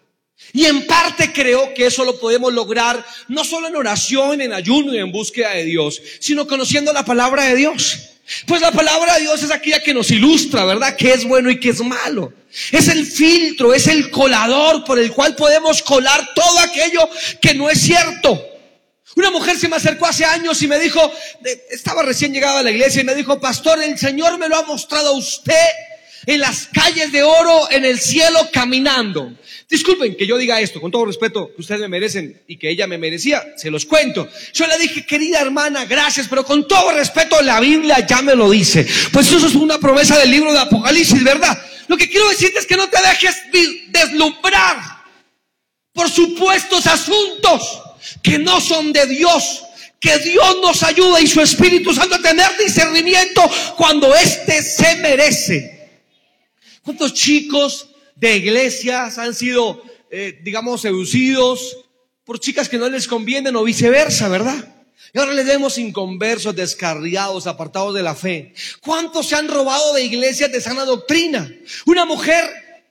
Y 0.53 0.67
en 0.67 0.87
parte 0.87 1.33
creo 1.33 1.75
que 1.75 1.87
eso 1.87 2.05
lo 2.05 2.19
podemos 2.19 2.53
lograr 2.53 3.05
no 3.27 3.45
solo 3.45 3.69
en 3.69 3.77
oración, 3.77 4.41
en 4.41 4.53
ayuno 4.53 4.95
y 4.95 4.99
en 4.99 5.11
búsqueda 5.11 5.51
de 5.51 5.65
Dios, 5.65 6.01
sino 6.21 6.47
conociendo 6.47 6.93
la 6.93 7.05
palabra 7.05 7.45
de 7.47 7.57
Dios. 7.57 8.18
Pues 8.47 8.61
la 8.61 8.73
palabra 8.73 9.15
de 9.15 9.23
Dios 9.23 9.43
es 9.43 9.51
aquella 9.51 9.83
que 9.83 9.95
nos 9.95 10.11
ilustra, 10.11 10.65
¿verdad? 10.65 10.97
¿Qué 10.97 11.13
es 11.13 11.25
bueno 11.25 11.51
y 11.51 11.59
qué 11.59 11.71
es 11.71 11.81
malo? 11.81 12.33
Es 12.71 12.89
el 12.89 13.07
filtro, 13.07 13.73
es 13.73 13.87
el 13.87 14.11
colador 14.11 14.85
por 14.85 14.99
el 14.99 15.13
cual 15.13 15.35
podemos 15.35 15.83
colar 15.83 16.35
todo 16.35 16.59
aquello 16.61 17.09
que 17.41 17.55
no 17.55 17.71
es 17.71 17.81
cierto. 17.81 18.45
Una 19.17 19.31
mujer 19.31 19.59
se 19.59 19.69
me 19.69 19.77
acercó 19.77 20.07
hace 20.07 20.25
años 20.25 20.61
y 20.63 20.69
me 20.69 20.79
dijo, 20.79 21.01
estaba 21.71 22.03
recién 22.03 22.33
llegada 22.33 22.61
a 22.61 22.63
la 22.63 22.71
iglesia 22.71 23.01
y 23.01 23.05
me 23.05 23.15
dijo, 23.15 23.41
pastor, 23.41 23.83
el 23.83 23.99
Señor 23.99 24.39
me 24.39 24.49
lo 24.49 24.57
ha 24.57 24.63
mostrado 24.63 25.09
a 25.09 25.19
usted 25.19 25.55
en 26.27 26.41
las 26.41 26.69
calles 26.73 27.11
de 27.11 27.23
oro 27.23 27.71
en 27.71 27.85
el 27.85 27.99
cielo 27.99 28.51
caminando. 28.53 29.33
Disculpen 29.69 30.17
que 30.17 30.27
yo 30.27 30.39
diga 30.39 30.61
esto, 30.63 30.81
con 30.81 30.91
todo 30.91 31.05
respeto 31.05 31.53
que 31.55 31.61
ustedes 31.61 31.83
me 31.83 31.89
merecen 31.89 32.43
y 32.49 32.57
que 32.57 32.71
ella 32.71 32.87
me 32.87 32.97
merecía, 32.97 33.45
se 33.57 33.71
los 33.71 33.85
cuento. 33.85 34.27
Yo 34.55 34.67
le 34.67 34.79
dije, 34.79 35.05
querida 35.05 35.41
hermana, 35.43 35.85
gracias, 35.85 36.27
pero 36.27 36.43
con 36.43 36.67
todo 36.67 36.93
respeto 36.93 37.43
la 37.43 37.61
Biblia 37.61 38.07
ya 38.07 38.23
me 38.23 38.35
lo 38.35 38.49
dice. 38.49 38.87
Pues 39.13 39.31
eso 39.31 39.47
es 39.47 39.55
una 39.55 39.79
promesa 39.79 40.19
del 40.19 40.31
libro 40.31 40.55
de 40.55 40.61
Apocalipsis, 40.61 41.23
¿verdad? 41.23 41.63
Lo 41.87 41.99
que 41.99 42.09
quiero 42.09 42.31
decirte 42.31 42.61
es 42.61 42.67
que 42.67 42.77
no 42.77 42.89
te 42.89 42.97
dejes 42.97 43.37
deslumbrar 43.91 44.79
por 45.93 46.09
supuestos 46.09 46.87
asuntos 46.87 47.83
que 48.23 48.39
no 48.39 48.63
son 48.63 48.93
de 48.93 49.05
Dios. 49.07 49.65
Que 50.01 50.17
Dios 50.19 50.59
nos 50.63 50.83
ayude 50.85 51.23
y 51.23 51.27
su 51.27 51.41
Espíritu 51.41 51.93
Santo 51.93 52.15
a 52.15 52.23
tener 52.23 52.57
discernimiento 52.57 53.43
cuando 53.77 54.15
éste 54.15 54.63
se 54.63 54.95
merece. 54.97 55.91
¿Cuántos 56.83 57.13
chicos 57.15 57.89
de 58.19 58.37
iglesias 58.37 59.19
han 59.19 59.35
sido, 59.35 59.83
eh, 60.11 60.41
digamos, 60.43 60.81
seducidos 60.81 61.79
por 62.25 62.41
chicas 62.41 62.69
que 62.69 62.79
no 62.79 62.89
les 62.89 63.07
convienen 63.07 63.57
o 63.57 63.65
viceversa, 63.65 64.29
verdad? 64.29 64.75
Y 65.15 65.19
ahora 65.19 65.33
les 65.33 65.47
vemos 65.47 65.79
inconversos, 65.79 66.55
descarriados, 66.55 67.47
apartados 67.47 67.95
de 67.95 68.03
la 68.03 68.15
fe. 68.15 68.53
¿Cuántos 68.81 69.29
se 69.29 69.37
han 69.37 69.49
robado 69.49 69.95
de 69.95 70.05
iglesias 70.05 70.53
de 70.53 70.61
sana 70.61 70.85
doctrina? 70.85 71.51
Una 71.87 72.05
mujer, 72.05 72.45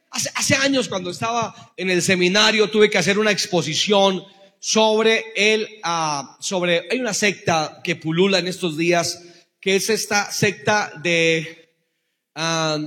hace, 0.10 0.32
hace 0.34 0.56
años 0.56 0.88
cuando 0.88 1.12
estaba 1.12 1.74
en 1.78 1.90
el 1.90 2.02
seminario, 2.02 2.70
tuve 2.70 2.90
que 2.90 2.98
hacer 2.98 3.20
una 3.20 3.32
exposición 3.32 4.24
sobre 4.60 5.26
el, 5.36 5.68
ah, 5.84 6.38
sobre, 6.40 6.88
hay 6.90 7.00
una 7.00 7.14
secta 7.14 7.82
que 7.84 7.96
pulula 7.96 8.40
en 8.40 8.48
estos 8.48 8.78
días, 8.78 9.22
que 9.60 9.76
es 9.76 9.90
esta 9.90 10.32
secta 10.32 10.92
de 11.04 11.70
ah, 12.34 12.80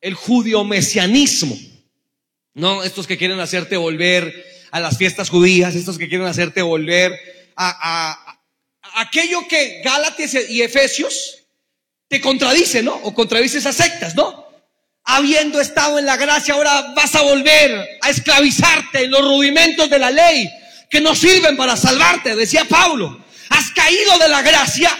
el 0.00 0.14
judío 0.14 0.62
mesianismo. 0.62 1.56
No, 2.56 2.82
estos 2.82 3.06
que 3.06 3.18
quieren 3.18 3.38
hacerte 3.38 3.76
volver 3.76 4.46
a 4.70 4.80
las 4.80 4.96
fiestas 4.96 5.28
judías, 5.28 5.74
estos 5.74 5.98
que 5.98 6.08
quieren 6.08 6.26
hacerte 6.26 6.62
volver 6.62 7.12
a, 7.54 8.16
a, 8.22 8.40
aquello 9.02 9.46
que 9.46 9.82
Gálatas 9.84 10.32
y 10.48 10.62
Efesios 10.62 11.44
te 12.08 12.18
contradice, 12.18 12.82
¿no? 12.82 12.94
O 12.94 13.12
contradice 13.12 13.58
esas 13.58 13.76
sectas, 13.76 14.14
¿no? 14.14 14.46
Habiendo 15.04 15.60
estado 15.60 15.98
en 15.98 16.06
la 16.06 16.16
gracia, 16.16 16.54
ahora 16.54 16.94
vas 16.96 17.14
a 17.14 17.20
volver 17.20 17.98
a 18.00 18.08
esclavizarte 18.08 19.04
en 19.04 19.10
los 19.10 19.20
rudimentos 19.20 19.90
de 19.90 19.98
la 19.98 20.10
ley 20.10 20.48
que 20.88 21.02
no 21.02 21.14
sirven 21.14 21.58
para 21.58 21.76
salvarte, 21.76 22.34
decía 22.36 22.64
Pablo. 22.64 23.22
Has 23.50 23.70
caído 23.72 24.18
de 24.18 24.30
la 24.30 24.40
gracia, 24.40 24.90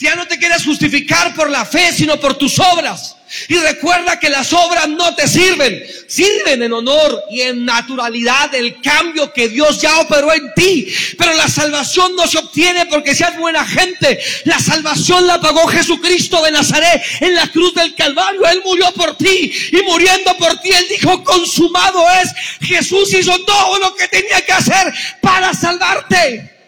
ya 0.00 0.16
no 0.16 0.26
te 0.26 0.38
quieres 0.38 0.64
justificar 0.64 1.34
por 1.34 1.50
la 1.50 1.64
fe, 1.64 1.92
sino 1.92 2.18
por 2.18 2.34
tus 2.34 2.58
obras. 2.58 3.16
Y 3.48 3.54
recuerda 3.58 4.18
que 4.18 4.28
las 4.28 4.52
obras 4.52 4.88
no 4.88 5.14
te 5.14 5.28
sirven, 5.28 5.84
sirven 6.08 6.64
en 6.64 6.72
honor 6.72 7.22
y 7.30 7.42
en 7.42 7.64
naturalidad 7.64 8.50
del 8.50 8.80
cambio 8.80 9.32
que 9.32 9.48
Dios 9.48 9.80
ya 9.80 10.00
operó 10.00 10.32
en 10.32 10.52
ti. 10.54 10.92
Pero 11.16 11.34
la 11.34 11.46
salvación 11.46 12.16
no 12.16 12.26
se 12.26 12.38
obtiene 12.38 12.86
porque 12.86 13.14
seas 13.14 13.38
buena 13.38 13.64
gente. 13.64 14.18
La 14.44 14.58
salvación 14.58 15.28
la 15.28 15.40
pagó 15.40 15.68
Jesucristo 15.68 16.42
de 16.42 16.50
Nazaret 16.50 17.02
en 17.20 17.36
la 17.36 17.46
cruz 17.48 17.72
del 17.74 17.94
Calvario. 17.94 18.48
Él 18.48 18.62
murió 18.64 18.92
por 18.94 19.16
ti 19.16 19.52
y 19.70 19.82
muriendo 19.82 20.36
por 20.36 20.58
ti, 20.60 20.70
Él 20.72 20.86
dijo, 20.88 21.22
consumado 21.22 22.04
es. 22.22 22.32
Jesús 22.66 23.14
hizo 23.14 23.38
todo 23.44 23.78
lo 23.78 23.94
que 23.94 24.08
tenía 24.08 24.44
que 24.44 24.52
hacer 24.52 24.92
para 25.20 25.54
salvarte. 25.54 26.59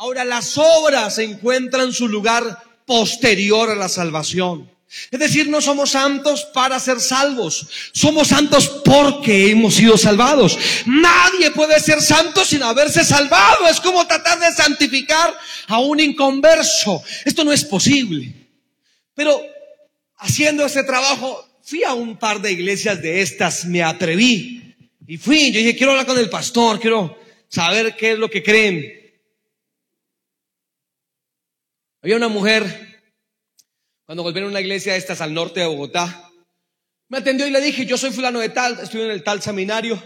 Ahora 0.00 0.24
las 0.24 0.56
obras 0.56 1.18
encuentran 1.18 1.92
su 1.92 2.08
lugar 2.08 2.62
posterior 2.86 3.68
a 3.68 3.74
la 3.74 3.90
salvación. 3.90 4.70
Es 5.10 5.20
decir, 5.20 5.50
no 5.50 5.60
somos 5.60 5.90
santos 5.90 6.46
para 6.54 6.80
ser 6.80 7.00
salvos, 7.00 7.68
somos 7.92 8.28
santos 8.28 8.80
porque 8.82 9.50
hemos 9.50 9.74
sido 9.74 9.98
salvados. 9.98 10.58
Nadie 10.86 11.50
puede 11.50 11.78
ser 11.80 12.00
santo 12.00 12.46
sin 12.46 12.62
haberse 12.62 13.04
salvado. 13.04 13.68
Es 13.68 13.78
como 13.78 14.06
tratar 14.06 14.40
de 14.40 14.50
santificar 14.54 15.34
a 15.66 15.80
un 15.80 16.00
inconverso. 16.00 17.02
Esto 17.26 17.44
no 17.44 17.52
es 17.52 17.62
posible. 17.62 18.32
Pero 19.14 19.38
haciendo 20.16 20.64
este 20.64 20.82
trabajo, 20.82 21.46
fui 21.62 21.84
a 21.84 21.92
un 21.92 22.16
par 22.16 22.40
de 22.40 22.52
iglesias 22.52 23.02
de 23.02 23.20
estas, 23.20 23.66
me 23.66 23.82
atreví. 23.82 24.74
Y 25.06 25.18
fui, 25.18 25.52
yo 25.52 25.58
dije, 25.58 25.76
quiero 25.76 25.92
hablar 25.92 26.06
con 26.06 26.18
el 26.18 26.30
pastor, 26.30 26.80
quiero 26.80 27.18
saber 27.50 27.96
qué 27.96 28.12
es 28.12 28.18
lo 28.18 28.30
que 28.30 28.42
creen. 28.42 28.99
Había 32.02 32.16
una 32.16 32.28
mujer 32.28 33.12
cuando 34.04 34.22
volvieron 34.22 34.48
a 34.48 34.52
una 34.52 34.60
iglesia 34.60 34.94
de 34.94 34.98
estas 34.98 35.20
al 35.20 35.34
norte 35.34 35.60
de 35.60 35.66
Bogotá. 35.66 36.30
Me 37.08 37.18
atendió 37.18 37.46
y 37.46 37.50
le 37.50 37.60
dije, 37.60 37.84
yo 37.84 37.98
soy 37.98 38.10
fulano 38.10 38.38
de 38.38 38.48
tal, 38.48 38.78
estoy 38.80 39.02
en 39.02 39.10
el 39.10 39.22
tal 39.22 39.42
seminario. 39.42 40.02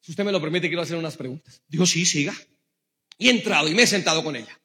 Si 0.00 0.12
usted 0.12 0.24
me 0.24 0.30
lo 0.30 0.40
permite, 0.40 0.68
quiero 0.68 0.82
hacer 0.82 0.96
unas 0.96 1.16
preguntas. 1.16 1.62
Dijo, 1.66 1.84
sí, 1.84 2.06
siga. 2.06 2.34
Y 3.18 3.28
he 3.28 3.30
entrado 3.30 3.68
y 3.68 3.74
me 3.74 3.82
he 3.82 3.86
sentado 3.86 4.22
con 4.22 4.36
ella. 4.36 4.60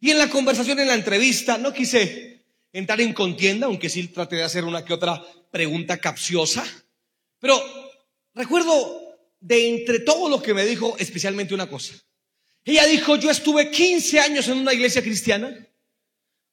Y 0.00 0.10
en 0.10 0.18
la 0.18 0.28
conversación, 0.28 0.78
en 0.80 0.88
la 0.88 0.94
entrevista, 0.94 1.56
no 1.56 1.72
quise 1.72 2.44
entrar 2.72 3.00
en 3.00 3.14
contienda, 3.14 3.66
aunque 3.66 3.88
sí 3.88 4.08
traté 4.08 4.36
de 4.36 4.42
hacer 4.42 4.64
una 4.64 4.84
que 4.84 4.92
otra 4.92 5.24
pregunta 5.50 5.96
capciosa. 5.96 6.64
Pero 7.38 7.58
recuerdo 8.34 9.18
de 9.40 9.68
entre 9.68 10.00
todo 10.00 10.28
lo 10.28 10.42
que 10.42 10.52
me 10.52 10.66
dijo, 10.66 10.96
especialmente 10.98 11.54
una 11.54 11.68
cosa. 11.68 11.94
Ella 12.64 12.84
dijo, 12.84 13.16
yo 13.16 13.30
estuve 13.30 13.70
15 13.70 14.20
años 14.20 14.48
en 14.48 14.58
una 14.58 14.74
iglesia 14.74 15.02
cristiana 15.02 15.66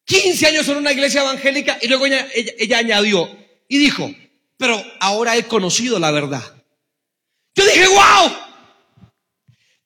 15 0.07 0.47
años 0.47 0.67
en 0.69 0.77
una 0.77 0.93
iglesia 0.93 1.21
evangélica 1.21 1.77
y 1.81 1.87
luego 1.87 2.05
ella, 2.05 2.77
añadió 2.77 3.29
y 3.67 3.77
dijo, 3.77 4.09
pero 4.55 4.81
ahora 5.01 5.35
he 5.35 5.43
conocido 5.43 5.99
la 5.99 6.11
verdad. 6.11 6.41
Yo 7.53 7.65
dije, 7.65 7.87
wow, 7.89 8.33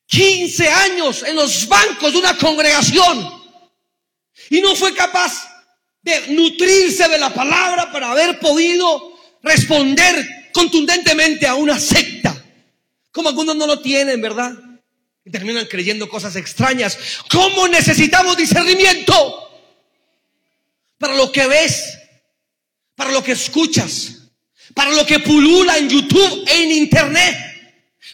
15 0.05 0.67
años 0.67 1.23
en 1.23 1.35
los 1.35 1.67
bancos 1.67 2.13
de 2.13 2.19
una 2.19 2.37
congregación 2.37 3.31
y 4.51 4.61
no 4.61 4.75
fue 4.75 4.93
capaz 4.93 5.49
de 6.03 6.27
nutrirse 6.27 7.07
de 7.07 7.17
la 7.17 7.33
palabra 7.33 7.91
para 7.91 8.11
haber 8.11 8.37
podido 8.37 9.17
responder 9.41 10.51
contundentemente 10.53 11.47
a 11.47 11.55
una 11.55 11.79
secta. 11.79 12.45
Como 13.11 13.29
algunos 13.29 13.55
no 13.55 13.65
lo 13.65 13.79
tienen, 13.79 14.21
¿verdad? 14.21 14.53
Y 15.25 15.31
terminan 15.31 15.65
creyendo 15.65 16.07
cosas 16.07 16.35
extrañas. 16.35 16.95
¿Cómo 17.27 17.67
necesitamos 17.67 18.37
discernimiento? 18.37 19.50
Para 21.01 21.15
lo 21.15 21.31
que 21.31 21.47
ves, 21.47 21.97
para 22.95 23.11
lo 23.11 23.23
que 23.23 23.31
escuchas, 23.31 24.29
para 24.75 24.91
lo 24.91 25.03
que 25.03 25.17
pulula 25.17 25.79
en 25.79 25.89
YouTube 25.89 26.45
e 26.47 26.63
en 26.63 26.71
Internet, 26.73 27.35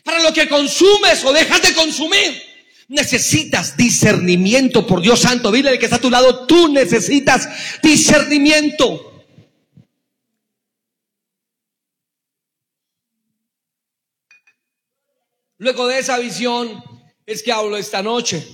para 0.05 0.23
lo 0.23 0.31
que 0.31 0.47
consumes 0.47 1.21
o 1.25 1.33
dejas 1.33 1.61
de 1.61 1.73
consumir. 1.73 2.41
Necesitas 2.87 3.75
discernimiento 3.75 4.87
por 4.87 5.01
Dios 5.01 5.19
Santo. 5.19 5.51
Dile 5.51 5.71
al 5.71 5.79
que 5.79 5.83
está 5.83 5.97
a 5.97 6.01
tu 6.01 6.09
lado, 6.09 6.47
tú 6.47 6.69
necesitas 6.69 7.49
discernimiento. 7.83 9.25
Luego 15.57 15.87
de 15.87 15.99
esa 15.99 16.17
visión 16.19 16.81
es 17.25 17.43
que 17.43 17.51
hablo 17.51 17.75
esta 17.75 18.01
noche. 18.01 18.47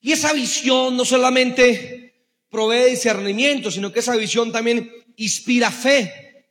Y 0.00 0.10
esa 0.10 0.32
visión 0.32 0.96
no 0.96 1.04
solamente 1.04 2.05
provee 2.50 2.90
discernimiento, 2.90 3.70
sino 3.70 3.92
que 3.92 4.00
esa 4.00 4.16
visión 4.16 4.52
también 4.52 4.90
inspira 5.16 5.70
fe, 5.70 6.48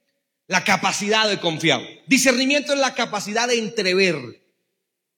la 0.48 0.64
capacidad 0.64 1.28
de 1.28 1.40
confiar. 1.40 1.82
Discernimiento 2.08 2.74
es 2.74 2.80
la 2.80 2.94
capacidad 2.94 3.48
de 3.48 3.58
entrever, 3.58 4.16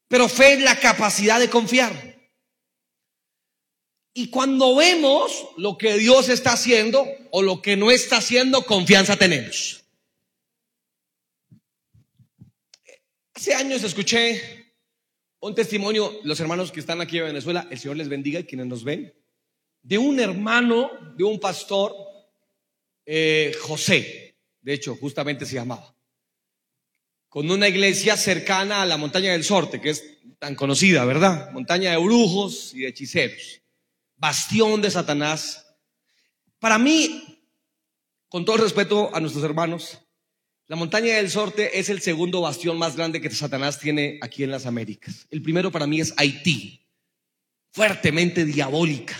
pero 0.07 0.29
fe 0.29 0.53
es 0.53 0.61
la 0.61 0.79
capacidad 0.79 1.39
de 1.39 1.49
confiar. 1.49 2.17
Y 4.13 4.29
cuando 4.29 4.75
vemos 4.75 5.47
lo 5.57 5.77
que 5.77 5.97
Dios 5.97 6.29
está 6.29 6.53
haciendo 6.53 7.05
o 7.31 7.43
lo 7.43 7.61
que 7.61 7.77
no 7.77 7.91
está 7.91 8.17
haciendo, 8.17 8.63
confianza 8.63 9.15
tenemos. 9.15 9.83
Hace 13.35 13.53
años 13.53 13.83
escuché 13.83 14.73
un 15.39 15.53
testimonio, 15.53 16.19
los 16.23 16.39
hermanos 16.39 16.71
que 16.71 16.79
están 16.79 16.99
aquí 16.99 17.19
en 17.19 17.25
Venezuela, 17.25 17.67
el 17.69 17.77
Señor 17.77 17.97
les 17.97 18.09
bendiga 18.09 18.39
y 18.39 18.45
quienes 18.45 18.65
nos 18.65 18.83
ven, 18.83 19.13
de 19.87 19.97
un 19.97 20.19
hermano, 20.19 20.91
de 21.15 21.23
un 21.23 21.39
pastor, 21.39 21.95
eh, 23.05 23.55
José, 23.61 24.35
de 24.61 24.73
hecho, 24.73 24.95
justamente 24.95 25.45
se 25.45 25.55
llamaba, 25.55 25.95
con 27.29 27.49
una 27.49 27.67
iglesia 27.67 28.17
cercana 28.17 28.81
a 28.81 28.85
la 28.85 28.97
montaña 28.97 29.31
del 29.31 29.43
Sorte, 29.43 29.79
que 29.79 29.91
es 29.91 30.03
tan 30.39 30.55
conocida, 30.55 31.05
¿verdad? 31.05 31.51
Montaña 31.51 31.91
de 31.91 31.97
brujos 31.97 32.73
y 32.73 32.79
de 32.79 32.89
hechiceros 32.89 33.61
bastión 34.17 34.81
de 34.81 34.91
Satanás. 34.91 35.65
Para 36.59 36.77
mí, 36.77 37.41
con 38.27 38.45
todo 38.45 38.57
respeto 38.57 39.15
a 39.15 39.19
nuestros 39.19 39.43
hermanos, 39.43 39.99
la 40.67 40.75
montaña 40.75 41.15
del 41.15 41.29
Sorte 41.29 41.79
es 41.79 41.89
el 41.89 42.01
segundo 42.01 42.41
bastión 42.41 42.77
más 42.77 42.97
grande 42.97 43.21
que 43.21 43.29
Satanás 43.29 43.79
tiene 43.79 44.19
aquí 44.21 44.43
en 44.43 44.51
las 44.51 44.65
Américas. 44.65 45.27
El 45.29 45.41
primero 45.41 45.71
para 45.71 45.87
mí 45.87 46.01
es 46.01 46.13
Haití, 46.17 46.85
fuertemente 47.71 48.43
diabólica. 48.43 49.17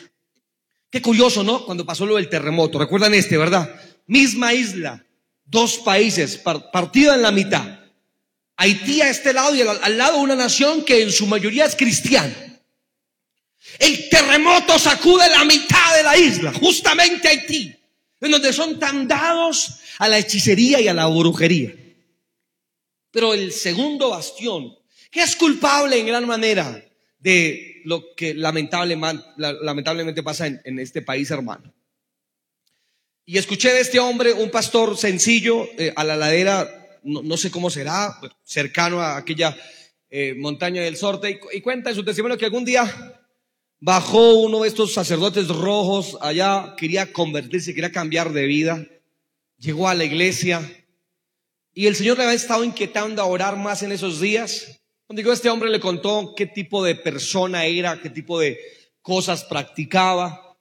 Qué 0.90 1.02
curioso, 1.02 1.44
¿no? 1.44 1.66
Cuando 1.66 1.86
pasó 1.86 2.06
lo 2.06 2.16
del 2.16 2.30
terremoto. 2.30 2.80
Recuerdan 2.80 3.14
este, 3.14 3.38
¿verdad? 3.38 3.80
Misma 4.06 4.54
isla, 4.54 5.06
dos 5.46 5.78
países, 5.80 6.38
partida 6.38 7.16
en 7.16 7.22
la 7.22 7.32
mitad. 7.32 7.80
Haití 8.56 9.02
a 9.02 9.10
este 9.10 9.34
lado 9.34 9.54
y 9.54 9.62
al 9.62 9.98
lado 9.98 10.18
una 10.18 10.36
nación 10.36 10.84
que 10.84 11.04
en 11.04 11.12
su 11.12 11.28
mayoría 11.28 11.66
es 11.66 11.76
cristiana. 11.76 12.36
El 13.80 14.10
terremoto 14.10 14.80
sacude 14.80 15.30
la 15.30 15.44
mitad 15.44 15.96
de 15.98 16.04
la 16.04 16.18
isla, 16.18 16.54
justamente 16.54 17.28
Haití, 17.28 17.76
en 18.22 18.32
donde 18.32 18.54
son 18.54 18.80
tan 18.80 19.08
dados 19.08 19.80
a 20.00 20.08
la 20.08 20.18
hechicería 20.18 20.80
y 20.80 20.88
a 20.88 20.94
la 20.94 21.08
brujería. 21.08 21.74
Pero 23.12 23.34
el 23.34 23.52
segundo 23.52 24.10
bastión, 24.10 24.76
que 25.12 25.22
es 25.22 25.36
culpable 25.36 26.00
en 26.00 26.08
gran 26.08 26.26
manera 26.26 26.84
de 27.20 27.77
lo 27.88 28.16
que 28.16 28.34
lamentablemente 28.34 30.24
pasa 30.24 30.48
en, 30.48 30.80
este 30.80 31.02
país 31.02 31.32
hermano. 31.32 31.74
Y 33.26 33.38
escuché 33.38 33.74
de 33.74 33.82
este 33.82 34.00
hombre, 34.00 34.34
un 34.34 34.50
pastor 34.50 34.98
sencillo, 34.98 35.68
eh, 35.78 35.94
a 35.96 36.04
la 36.04 36.16
ladera, 36.16 37.00
no, 37.04 37.38
sé 37.38 37.50
cómo 37.52 37.70
será, 37.70 38.20
cercano 38.44 39.02
a 39.02 39.18
aquella 39.18 39.58
eh, 40.10 40.34
montaña 40.38 40.82
del 40.82 40.98
Sorte, 40.98 41.40
y 41.54 41.62
cuenta 41.62 41.90
en 41.90 41.96
su 41.96 42.04
testimonio 42.04 42.38
que 42.38 42.46
algún 42.46 42.66
día 42.66 43.18
Bajó 43.80 44.40
uno 44.40 44.62
de 44.62 44.70
estos 44.70 44.94
sacerdotes 44.94 45.50
rojos 45.50 46.18
allá, 46.22 46.74
quería 46.78 47.14
convertirse, 47.14 47.76
quería 47.76 47.92
cambiar 47.92 48.34
de 48.34 48.48
vida. 48.48 48.84
Llegó 49.60 49.88
a 49.88 49.94
la 49.94 50.04
iglesia 50.04 50.62
y 51.74 51.86
el 51.86 51.96
Señor 51.96 52.18
le 52.18 52.24
había 52.24 52.36
estado 52.36 52.64
inquietando 52.64 53.22
a 53.22 53.26
orar 53.26 53.56
más 53.56 53.84
en 53.84 53.92
esos 53.92 54.20
días. 54.20 54.82
Llegó 55.10 55.32
este 55.32 55.50
hombre 55.50 55.70
le 55.70 55.80
contó 55.80 56.34
qué 56.36 56.46
tipo 56.46 56.84
de 56.84 56.96
persona 56.96 57.66
era, 57.66 58.02
qué 58.02 58.10
tipo 58.10 58.40
de 58.40 58.60
cosas 59.02 59.46
practicaba. 59.46 60.58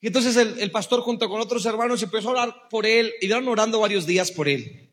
Y 0.00 0.08
entonces 0.08 0.36
el, 0.36 0.58
el 0.60 0.70
pastor 0.70 1.00
junto 1.00 1.28
con 1.28 1.40
otros 1.40 1.64
hermanos 1.66 2.02
empezó 2.02 2.28
a 2.28 2.32
orar 2.32 2.68
por 2.68 2.86
él 2.86 3.12
y 3.20 3.26
iban 3.26 3.48
orando 3.48 3.80
varios 3.80 4.06
días 4.06 4.30
por 4.30 4.48
él 4.48 4.87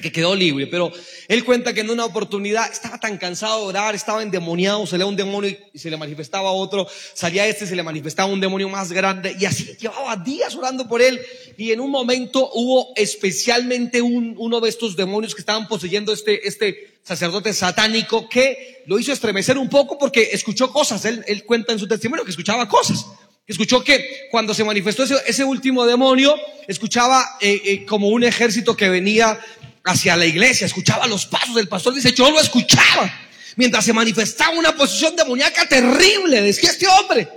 que 0.00 0.12
quedó 0.12 0.34
libre. 0.34 0.66
Pero 0.66 0.92
él 1.28 1.44
cuenta 1.44 1.72
que 1.72 1.80
en 1.80 1.90
una 1.90 2.04
oportunidad 2.04 2.70
estaba 2.70 2.98
tan 2.98 3.18
cansado 3.18 3.60
de 3.60 3.66
orar, 3.66 3.94
estaba 3.94 4.22
endemoniado, 4.22 4.84
le 4.96 5.04
un 5.04 5.16
demonio 5.16 5.56
y 5.72 5.78
se 5.78 5.90
le 5.90 5.96
manifestaba 5.96 6.52
otro, 6.52 6.86
salía 7.14 7.46
este, 7.46 7.66
se 7.66 7.76
le 7.76 7.82
manifestaba 7.82 8.32
un 8.32 8.40
demonio 8.40 8.68
más 8.68 8.92
grande 8.92 9.36
y 9.38 9.44
así 9.44 9.76
llevaba 9.78 10.16
días 10.16 10.54
orando 10.54 10.88
por 10.88 11.02
él 11.02 11.20
y 11.56 11.72
en 11.72 11.80
un 11.80 11.90
momento 11.90 12.50
hubo 12.54 12.92
especialmente 12.96 14.00
un, 14.00 14.34
uno 14.38 14.60
de 14.60 14.68
estos 14.68 14.96
demonios 14.96 15.34
que 15.34 15.40
estaban 15.40 15.68
poseyendo 15.68 16.12
este, 16.12 16.46
este 16.46 16.98
sacerdote 17.02 17.52
satánico 17.52 18.28
que 18.28 18.82
lo 18.86 18.98
hizo 18.98 19.12
estremecer 19.12 19.58
un 19.58 19.68
poco 19.68 19.98
porque 19.98 20.30
escuchó 20.32 20.72
cosas, 20.72 21.04
él, 21.04 21.24
él 21.26 21.44
cuenta 21.44 21.72
en 21.72 21.78
su 21.78 21.86
testimonio 21.86 22.24
que 22.24 22.30
escuchaba 22.30 22.68
cosas. 22.68 23.06
Escuchó 23.46 23.84
que 23.84 24.28
cuando 24.30 24.54
se 24.54 24.64
manifestó 24.64 25.02
ese, 25.02 25.16
ese 25.26 25.44
último 25.44 25.84
demonio, 25.84 26.34
escuchaba 26.66 27.22
eh, 27.42 27.60
eh, 27.64 27.84
como 27.84 28.08
un 28.08 28.24
ejército 28.24 28.74
que 28.74 28.88
venía 28.88 29.38
hacia 29.84 30.16
la 30.16 30.26
iglesia, 30.26 30.66
escuchaba 30.66 31.06
los 31.06 31.26
pasos 31.26 31.54
del 31.54 31.68
pastor, 31.68 31.94
dice, 31.94 32.12
yo 32.12 32.30
lo 32.30 32.40
escuchaba, 32.40 33.12
mientras 33.56 33.84
se 33.84 33.92
manifestaba 33.92 34.56
una 34.56 34.74
posición 34.74 35.14
demoníaca 35.14 35.68
terrible, 35.68 36.42
decía 36.42 36.70
este 36.70 36.86
hombre. 36.88 37.28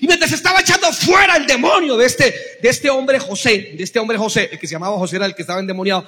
Y 0.00 0.06
mientras 0.06 0.32
estaba 0.32 0.60
echando 0.60 0.92
fuera 0.92 1.36
el 1.36 1.46
demonio 1.46 1.96
de 1.96 2.06
este, 2.06 2.34
de 2.62 2.68
este 2.68 2.88
hombre 2.88 3.18
José, 3.18 3.74
de 3.76 3.82
este 3.82 3.98
hombre 3.98 4.16
José, 4.16 4.48
el 4.52 4.58
que 4.58 4.66
se 4.66 4.72
llamaba 4.72 4.96
José 4.96 5.16
era 5.16 5.26
el 5.26 5.34
que 5.34 5.42
estaba 5.42 5.60
endemoniado, 5.60 6.06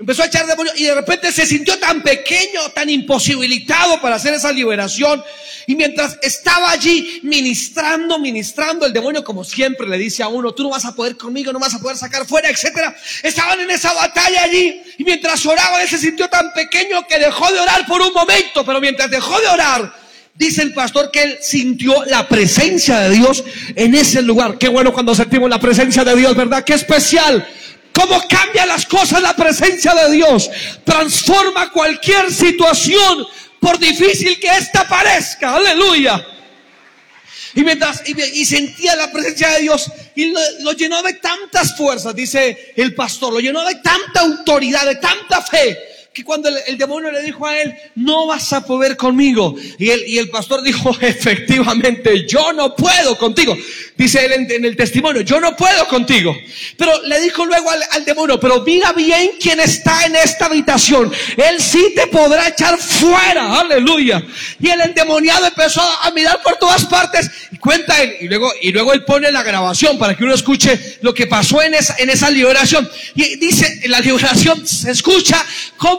Empezó 0.00 0.22
a 0.22 0.26
echar 0.26 0.46
demonios 0.46 0.80
y 0.80 0.84
de 0.84 0.94
repente 0.94 1.30
se 1.30 1.44
sintió 1.44 1.78
tan 1.78 2.02
pequeño, 2.02 2.70
tan 2.74 2.88
imposibilitado 2.88 4.00
para 4.00 4.16
hacer 4.16 4.32
esa 4.32 4.50
liberación. 4.50 5.22
Y 5.66 5.76
mientras 5.76 6.18
estaba 6.22 6.70
allí 6.70 7.20
ministrando, 7.22 8.18
ministrando, 8.18 8.86
el 8.86 8.94
demonio 8.94 9.22
como 9.22 9.44
siempre 9.44 9.86
le 9.86 9.98
dice 9.98 10.22
a 10.22 10.28
uno, 10.28 10.54
tú 10.54 10.62
no 10.62 10.70
vas 10.70 10.86
a 10.86 10.94
poder 10.94 11.18
conmigo, 11.18 11.52
no 11.52 11.58
vas 11.58 11.74
a 11.74 11.80
poder 11.80 11.98
sacar 11.98 12.26
fuera, 12.26 12.48
etcétera. 12.48 12.96
Estaban 13.22 13.60
en 13.60 13.70
esa 13.70 13.92
batalla 13.92 14.44
allí 14.44 14.80
y 14.96 15.04
mientras 15.04 15.44
oraba 15.44 15.82
él 15.82 15.88
se 15.90 15.98
sintió 15.98 16.30
tan 16.30 16.50
pequeño 16.54 17.06
que 17.06 17.18
dejó 17.18 17.52
de 17.52 17.60
orar 17.60 17.86
por 17.86 18.00
un 18.00 18.14
momento, 18.14 18.64
pero 18.64 18.80
mientras 18.80 19.10
dejó 19.10 19.38
de 19.38 19.48
orar, 19.48 19.94
dice 20.34 20.62
el 20.62 20.72
pastor 20.72 21.10
que 21.10 21.24
él 21.24 21.38
sintió 21.42 22.06
la 22.06 22.26
presencia 22.26 23.00
de 23.00 23.10
Dios 23.10 23.44
en 23.76 23.94
ese 23.94 24.22
lugar. 24.22 24.56
Qué 24.56 24.68
bueno 24.68 24.94
cuando 24.94 25.14
sentimos 25.14 25.50
la 25.50 25.60
presencia 25.60 26.04
de 26.04 26.16
Dios, 26.16 26.34
¿verdad? 26.34 26.64
Qué 26.64 26.72
especial 26.72 27.46
cómo 27.92 28.22
cambia 28.28 28.66
las 28.66 28.86
cosas 28.86 29.22
la 29.22 29.34
presencia 29.34 29.94
de 29.94 30.12
Dios. 30.12 30.50
Transforma 30.84 31.70
cualquier 31.70 32.32
situación, 32.32 33.26
por 33.58 33.78
difícil 33.78 34.38
que 34.40 34.48
ésta 34.48 34.86
parezca. 34.88 35.56
Aleluya. 35.56 36.24
Y 37.54 37.62
mientras 37.62 38.02
y, 38.06 38.44
sentía 38.44 38.94
la 38.94 39.10
presencia 39.10 39.50
de 39.50 39.62
Dios 39.62 39.90
y 40.14 40.26
lo, 40.26 40.40
lo, 40.60 40.72
llenó 40.72 41.02
de 41.02 41.14
tantas 41.14 41.76
fuerzas, 41.76 42.14
dice 42.14 42.72
el 42.76 42.94
pastor, 42.94 43.32
lo 43.32 43.40
llenó 43.40 43.64
de 43.64 43.74
tanta 43.76 44.20
autoridad, 44.20 44.86
de 44.86 44.96
tanta 44.96 45.42
fe, 45.42 45.76
que 46.12 46.24
cuando 46.24 46.48
el, 46.48 46.76
demonio 46.76 47.12
le 47.12 47.22
dijo 47.22 47.46
a 47.46 47.60
él, 47.60 47.72
no 47.94 48.26
vas 48.26 48.52
a 48.52 48.66
poder 48.66 48.96
conmigo, 48.96 49.54
y 49.78 49.90
el, 49.90 50.08
y 50.08 50.18
el 50.18 50.28
pastor 50.28 50.60
dijo, 50.62 50.90
efectivamente, 51.00 52.26
yo 52.26 52.52
no 52.52 52.74
puedo 52.74 53.16
contigo. 53.16 53.56
Dice 53.96 54.24
él 54.24 54.46
en, 54.50 54.64
el 54.64 54.76
testimonio, 54.76 55.20
yo 55.22 55.38
no 55.40 55.54
puedo 55.54 55.86
contigo. 55.86 56.34
Pero 56.76 57.02
le 57.02 57.20
dijo 57.20 57.44
luego 57.44 57.70
al, 57.70 58.04
demonio, 58.04 58.40
pero 58.40 58.62
mira 58.62 58.92
bien 58.92 59.32
quién 59.40 59.60
está 59.60 60.06
en 60.06 60.16
esta 60.16 60.46
habitación. 60.46 61.12
Él 61.36 61.60
sí 61.60 61.92
te 61.94 62.06
podrá 62.06 62.48
echar 62.48 62.78
fuera, 62.78 63.60
aleluya. 63.60 64.24
Y 64.58 64.68
el 64.68 64.80
endemoniado 64.80 65.46
empezó 65.46 65.82
a 65.82 66.10
mirar 66.12 66.42
por 66.42 66.56
todas 66.56 66.86
partes 66.86 67.30
y 67.52 67.58
cuenta 67.58 68.02
él, 68.02 68.16
y 68.20 68.28
luego, 68.28 68.50
y 68.62 68.72
luego 68.72 68.94
él 68.94 69.04
pone 69.04 69.30
la 69.30 69.42
grabación 69.42 69.98
para 69.98 70.16
que 70.16 70.24
uno 70.24 70.34
escuche 70.34 70.98
lo 71.02 71.12
que 71.12 71.26
pasó 71.26 71.62
en 71.62 71.74
esa, 71.74 71.94
en 71.98 72.10
esa 72.10 72.30
liberación. 72.30 72.88
Y 73.14 73.36
dice, 73.36 73.82
la 73.86 74.00
liberación 74.00 74.66
se 74.66 74.90
escucha 74.90 75.44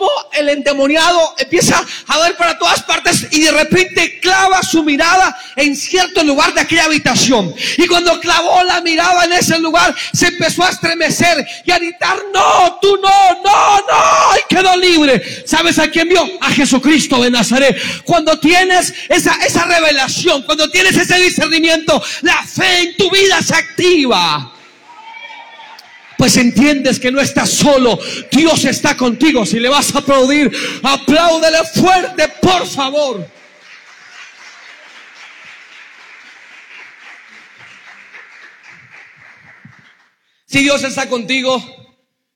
cómo 0.01 0.09
el 0.33 0.49
endemoniado 0.49 1.35
empieza 1.37 1.85
a 2.07 2.19
ver 2.21 2.35
para 2.35 2.57
todas 2.57 2.81
partes 2.81 3.27
y 3.29 3.41
de 3.41 3.51
repente 3.51 4.19
clava 4.19 4.63
su 4.63 4.83
mirada 4.83 5.37
en 5.55 5.75
cierto 5.75 6.23
lugar 6.23 6.55
de 6.55 6.61
aquella 6.61 6.85
habitación. 6.85 7.53
Y 7.77 7.85
cuando 7.85 8.19
clavó 8.19 8.63
la 8.63 8.81
mirada 8.81 9.25
en 9.25 9.33
ese 9.33 9.59
lugar, 9.59 9.93
se 10.11 10.29
empezó 10.29 10.63
a 10.63 10.69
estremecer 10.69 11.45
y 11.65 11.71
a 11.71 11.77
gritar, 11.77 12.17
no, 12.33 12.79
tú 12.81 12.97
no, 12.97 13.43
no, 13.43 13.77
no, 13.77 14.37
y 14.39 14.55
quedó 14.55 14.75
libre. 14.75 15.43
¿Sabes 15.45 15.77
a 15.77 15.87
quién 15.87 16.09
vio? 16.09 16.27
A 16.41 16.49
Jesucristo 16.49 17.21
de 17.21 17.29
Nazaret. 17.29 17.79
Cuando 18.03 18.39
tienes 18.39 18.95
esa, 19.07 19.35
esa 19.45 19.65
revelación, 19.65 20.41
cuando 20.43 20.67
tienes 20.71 20.97
ese 20.97 21.19
discernimiento, 21.19 22.01
la 22.21 22.41
fe 22.43 22.79
en 22.79 22.97
tu 22.97 23.11
vida 23.11 23.39
se 23.43 23.53
activa 23.53 24.51
pues 26.21 26.37
entiendes 26.37 26.99
que 26.99 27.11
no 27.11 27.19
estás 27.19 27.49
solo. 27.49 27.99
Dios 28.31 28.63
está 28.65 28.95
contigo. 28.95 29.43
Si 29.43 29.59
le 29.59 29.69
vas 29.69 29.95
a 29.95 29.97
aplaudir, 29.97 30.51
apláudele 30.83 31.57
fuerte, 31.73 32.27
por 32.39 32.67
favor. 32.67 33.27
Si 40.45 40.59
Dios 40.59 40.83
está 40.83 41.09
contigo, 41.09 41.59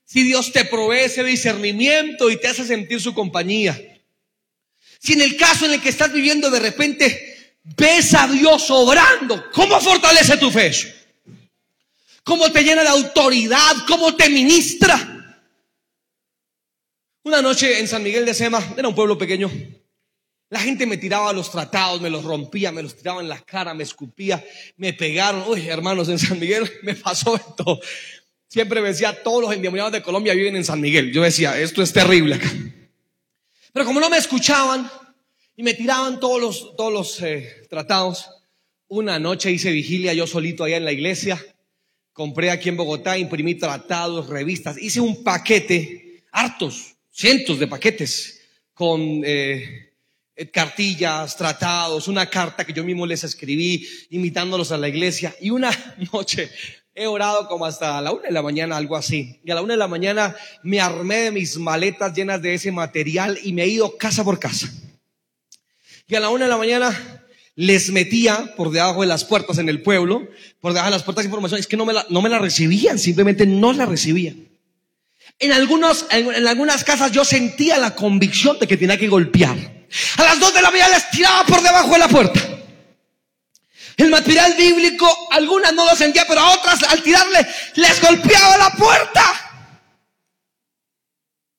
si 0.04 0.24
Dios 0.24 0.50
te 0.50 0.64
provee 0.64 1.04
ese 1.04 1.22
discernimiento 1.22 2.28
y 2.28 2.40
te 2.40 2.48
hace 2.48 2.66
sentir 2.66 3.00
su 3.00 3.14
compañía. 3.14 3.80
Si 4.98 5.12
en 5.12 5.20
el 5.20 5.36
caso 5.36 5.64
en 5.64 5.74
el 5.74 5.80
que 5.80 5.90
estás 5.90 6.12
viviendo 6.12 6.50
de 6.50 6.58
repente 6.58 7.60
ves 7.62 8.14
a 8.14 8.26
Dios 8.26 8.68
obrando, 8.68 9.48
¿cómo 9.52 9.80
fortalece 9.80 10.38
tu 10.38 10.50
fe? 10.50 10.95
¿Cómo 12.26 12.50
te 12.50 12.64
llena 12.64 12.82
de 12.82 12.88
autoridad? 12.88 13.76
¿Cómo 13.86 14.16
te 14.16 14.28
ministra? 14.28 15.44
Una 17.22 17.40
noche 17.40 17.78
en 17.78 17.86
San 17.86 18.02
Miguel 18.02 18.26
de 18.26 18.34
Sema, 18.34 18.60
era 18.76 18.88
un 18.88 18.96
pueblo 18.96 19.16
pequeño, 19.16 19.48
la 20.50 20.58
gente 20.58 20.86
me 20.86 20.96
tiraba 20.96 21.32
los 21.32 21.52
tratados, 21.52 22.00
me 22.00 22.10
los 22.10 22.24
rompía, 22.24 22.72
me 22.72 22.82
los 22.82 22.96
tiraba 22.96 23.20
en 23.20 23.28
la 23.28 23.40
cara, 23.42 23.74
me 23.74 23.84
escupía, 23.84 24.44
me 24.76 24.92
pegaron. 24.92 25.44
Uy, 25.48 25.68
hermanos, 25.68 26.08
en 26.08 26.18
San 26.18 26.40
Miguel 26.40 26.68
me 26.82 26.96
pasó 26.96 27.36
esto. 27.36 27.80
Siempre 28.48 28.80
me 28.80 28.88
decía, 28.88 29.22
todos 29.22 29.42
los 29.42 29.52
endemoniados 29.52 29.92
de 29.92 30.02
Colombia 30.02 30.34
viven 30.34 30.56
en 30.56 30.64
San 30.64 30.80
Miguel. 30.80 31.12
Yo 31.12 31.22
decía, 31.22 31.56
esto 31.60 31.80
es 31.80 31.92
terrible 31.92 32.34
acá. 32.34 32.50
Pero 33.72 33.86
como 33.86 34.00
no 34.00 34.10
me 34.10 34.18
escuchaban 34.18 34.90
y 35.54 35.62
me 35.62 35.74
tiraban 35.74 36.18
todos 36.18 36.74
los, 36.92 37.22
eh, 37.22 37.68
tratados, 37.70 38.28
una 38.88 39.20
noche 39.20 39.52
hice 39.52 39.70
vigilia 39.70 40.12
yo 40.12 40.26
solito 40.26 40.64
allá 40.64 40.76
en 40.76 40.84
la 40.84 40.92
iglesia. 40.92 41.40
Compré 42.16 42.50
aquí 42.50 42.70
en 42.70 42.78
Bogotá, 42.78 43.18
imprimí 43.18 43.56
tratados, 43.56 44.30
revistas, 44.30 44.78
hice 44.80 45.00
un 45.00 45.22
paquete, 45.22 46.24
hartos, 46.32 46.96
cientos 47.10 47.58
de 47.58 47.66
paquetes, 47.66 48.40
con 48.72 49.20
eh, 49.22 49.92
eh, 50.34 50.50
cartillas, 50.50 51.36
tratados, 51.36 52.08
una 52.08 52.24
carta 52.30 52.64
que 52.64 52.72
yo 52.72 52.84
mismo 52.84 53.04
les 53.04 53.22
escribí, 53.22 53.86
invitándolos 54.08 54.72
a 54.72 54.78
la 54.78 54.88
iglesia. 54.88 55.36
Y 55.42 55.50
una 55.50 55.70
noche 56.14 56.50
he 56.94 57.06
orado 57.06 57.48
como 57.48 57.66
hasta 57.66 58.00
la 58.00 58.12
una 58.12 58.22
de 58.22 58.32
la 58.32 58.40
mañana, 58.40 58.78
algo 58.78 58.96
así. 58.96 59.38
Y 59.44 59.50
a 59.50 59.54
la 59.54 59.60
una 59.60 59.74
de 59.74 59.78
la 59.78 59.86
mañana 59.86 60.34
me 60.62 60.80
armé 60.80 61.16
de 61.16 61.32
mis 61.32 61.58
maletas 61.58 62.14
llenas 62.14 62.40
de 62.40 62.54
ese 62.54 62.72
material 62.72 63.38
y 63.42 63.52
me 63.52 63.64
he 63.64 63.68
ido 63.68 63.94
casa 63.98 64.24
por 64.24 64.38
casa. 64.38 64.72
Y 66.08 66.14
a 66.14 66.20
la 66.20 66.30
una 66.30 66.46
de 66.46 66.50
la 66.50 66.56
mañana 66.56 67.25
les 67.56 67.90
metía 67.90 68.54
por 68.54 68.70
debajo 68.70 69.00
de 69.00 69.06
las 69.06 69.24
puertas 69.24 69.56
en 69.58 69.68
el 69.70 69.82
pueblo, 69.82 70.28
por 70.60 70.72
debajo 70.72 70.90
de 70.90 70.96
las 70.96 71.02
puertas 71.02 71.24
de 71.24 71.28
información. 71.28 71.58
Es 71.58 71.66
que 71.66 71.76
no 71.76 71.86
me 71.86 71.94
la, 71.94 72.06
no 72.10 72.20
me 72.22 72.28
la 72.28 72.38
recibían, 72.38 72.98
simplemente 72.98 73.46
no 73.46 73.72
la 73.72 73.86
recibían. 73.86 74.46
En, 75.38 75.52
algunos, 75.52 76.06
en 76.10 76.46
algunas 76.46 76.84
casas 76.84 77.12
yo 77.12 77.24
sentía 77.24 77.78
la 77.78 77.94
convicción 77.94 78.58
de 78.58 78.68
que 78.68 78.76
tenía 78.76 78.98
que 78.98 79.08
golpear. 79.08 79.56
A 80.18 80.22
las 80.22 80.38
dos 80.38 80.52
de 80.54 80.62
la 80.62 80.70
mañana 80.70 80.94
les 80.94 81.10
tiraba 81.10 81.44
por 81.46 81.62
debajo 81.62 81.92
de 81.92 81.98
la 81.98 82.08
puerta. 82.08 82.40
El 83.96 84.10
material 84.10 84.54
bíblico, 84.58 85.10
algunas 85.30 85.72
no 85.72 85.86
lo 85.86 85.96
sentía, 85.96 86.26
pero 86.28 86.40
a 86.40 86.54
otras 86.54 86.82
al 86.82 87.02
tirarle 87.02 87.46
les 87.76 88.00
golpeaba 88.02 88.58
la 88.58 88.70
puerta. 88.72 89.22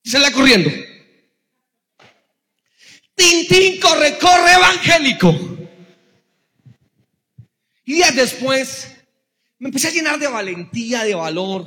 Y 0.03 0.09
se 0.11 0.19
la 0.19 0.31
corriendo. 0.31 0.69
Tintín, 3.15 3.79
corre, 3.79 4.19
corre 4.19 4.53
evangélico. 4.53 5.57
Y 7.87 7.93
días 7.93 8.13
después 8.17 8.89
me 9.59 9.69
empecé 9.69 9.87
a 9.87 9.91
llenar 9.91 10.19
de 10.19 10.27
valentía, 10.27 11.05
de 11.05 11.15
valor. 11.15 11.65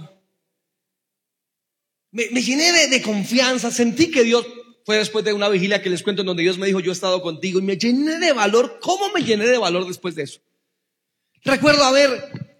Me, 2.10 2.26
llené 2.26 2.88
de, 2.88 3.00
confianza. 3.00 3.70
Sentí 3.70 4.10
que 4.10 4.22
Dios 4.22 4.46
fue 4.84 4.98
después 4.98 5.24
de 5.24 5.32
una 5.32 5.48
vigilia 5.48 5.80
que 5.80 5.88
les 5.88 6.02
cuento 6.02 6.20
en 6.20 6.26
donde 6.26 6.42
Dios 6.42 6.58
me 6.58 6.66
dijo, 6.66 6.80
yo 6.80 6.90
he 6.90 6.92
estado 6.92 7.22
contigo 7.22 7.58
y 7.58 7.62
me 7.62 7.78
llené 7.78 8.18
de 8.18 8.34
valor. 8.34 8.80
¿Cómo 8.82 9.08
me 9.14 9.22
llené 9.22 9.46
de 9.46 9.56
valor 9.56 9.86
después 9.86 10.14
de 10.14 10.24
eso? 10.24 10.40
Recuerdo 11.42 11.84
haber 11.84 12.10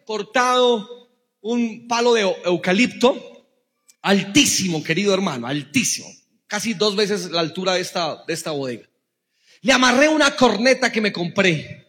cortado 0.06 1.10
un 1.42 1.86
palo 1.86 2.14
de 2.14 2.22
eucalipto 2.46 3.46
altísimo, 4.00 4.82
querido 4.82 5.12
hermano, 5.12 5.46
altísimo, 5.46 6.08
casi 6.46 6.72
dos 6.72 6.96
veces 6.96 7.30
la 7.30 7.40
altura 7.40 7.74
de 7.74 7.82
esta, 7.82 8.24
de 8.26 8.32
esta 8.32 8.52
bodega. 8.52 8.88
Le 9.60 9.74
amarré 9.74 10.08
una 10.08 10.34
corneta 10.34 10.90
que 10.90 11.02
me 11.02 11.12
compré 11.12 11.79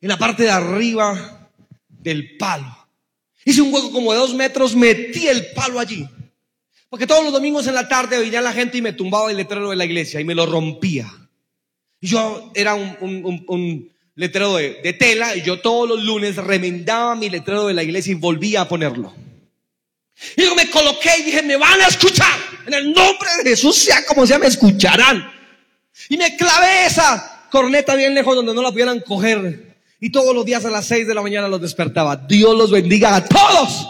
en 0.00 0.08
la 0.08 0.18
parte 0.18 0.44
de 0.44 0.50
arriba 0.50 1.50
del 1.88 2.36
palo. 2.36 2.76
Hice 3.44 3.62
un 3.62 3.72
hueco 3.72 3.90
como 3.90 4.12
de 4.12 4.18
dos 4.18 4.34
metros, 4.34 4.74
metí 4.74 5.26
el 5.26 5.52
palo 5.52 5.80
allí. 5.80 6.06
Porque 6.88 7.06
todos 7.06 7.24
los 7.24 7.32
domingos 7.32 7.66
en 7.66 7.74
la 7.74 7.88
tarde 7.88 8.18
venía 8.18 8.40
la 8.40 8.52
gente 8.52 8.78
y 8.78 8.82
me 8.82 8.92
tumbaba 8.92 9.30
el 9.30 9.36
letrero 9.36 9.70
de 9.70 9.76
la 9.76 9.84
iglesia 9.84 10.20
y 10.20 10.24
me 10.24 10.34
lo 10.34 10.46
rompía. 10.46 11.06
Y 12.00 12.08
yo 12.08 12.50
era 12.54 12.74
un, 12.74 13.92
letrero 14.14 14.56
de, 14.56 14.96
tela 14.98 15.36
y 15.36 15.42
yo 15.42 15.60
todos 15.60 15.88
los 15.88 16.02
lunes 16.02 16.36
remendaba 16.36 17.14
mi 17.14 17.28
letrero 17.28 17.66
de 17.66 17.74
la 17.74 17.82
iglesia 17.82 18.12
y 18.12 18.14
volvía 18.14 18.62
a 18.62 18.68
ponerlo. 18.68 19.14
Y 20.36 20.42
yo 20.42 20.54
me 20.54 20.68
coloqué 20.70 21.10
y 21.20 21.22
dije, 21.24 21.42
me 21.42 21.56
van 21.56 21.80
a 21.80 21.86
escuchar. 21.86 22.38
En 22.66 22.74
el 22.74 22.92
nombre 22.92 23.28
de 23.42 23.50
Jesús, 23.50 23.76
sea 23.76 24.04
como 24.04 24.26
sea, 24.26 24.38
me 24.38 24.46
escucharán. 24.46 25.30
Y 26.08 26.16
me 26.16 26.36
clavé 26.36 26.86
esa 26.86 27.46
corneta 27.50 27.94
bien 27.94 28.14
lejos 28.14 28.34
donde 28.34 28.54
no 28.54 28.62
la 28.62 28.70
pudieran 28.70 29.00
coger. 29.00 29.67
Y 30.00 30.12
todos 30.12 30.34
los 30.34 30.44
días 30.44 30.64
a 30.64 30.70
las 30.70 30.86
seis 30.86 31.06
de 31.06 31.14
la 31.14 31.22
mañana 31.22 31.48
los 31.48 31.60
despertaba. 31.60 32.16
Dios 32.16 32.56
los 32.56 32.70
bendiga 32.70 33.16
a 33.16 33.24
todos. 33.24 33.88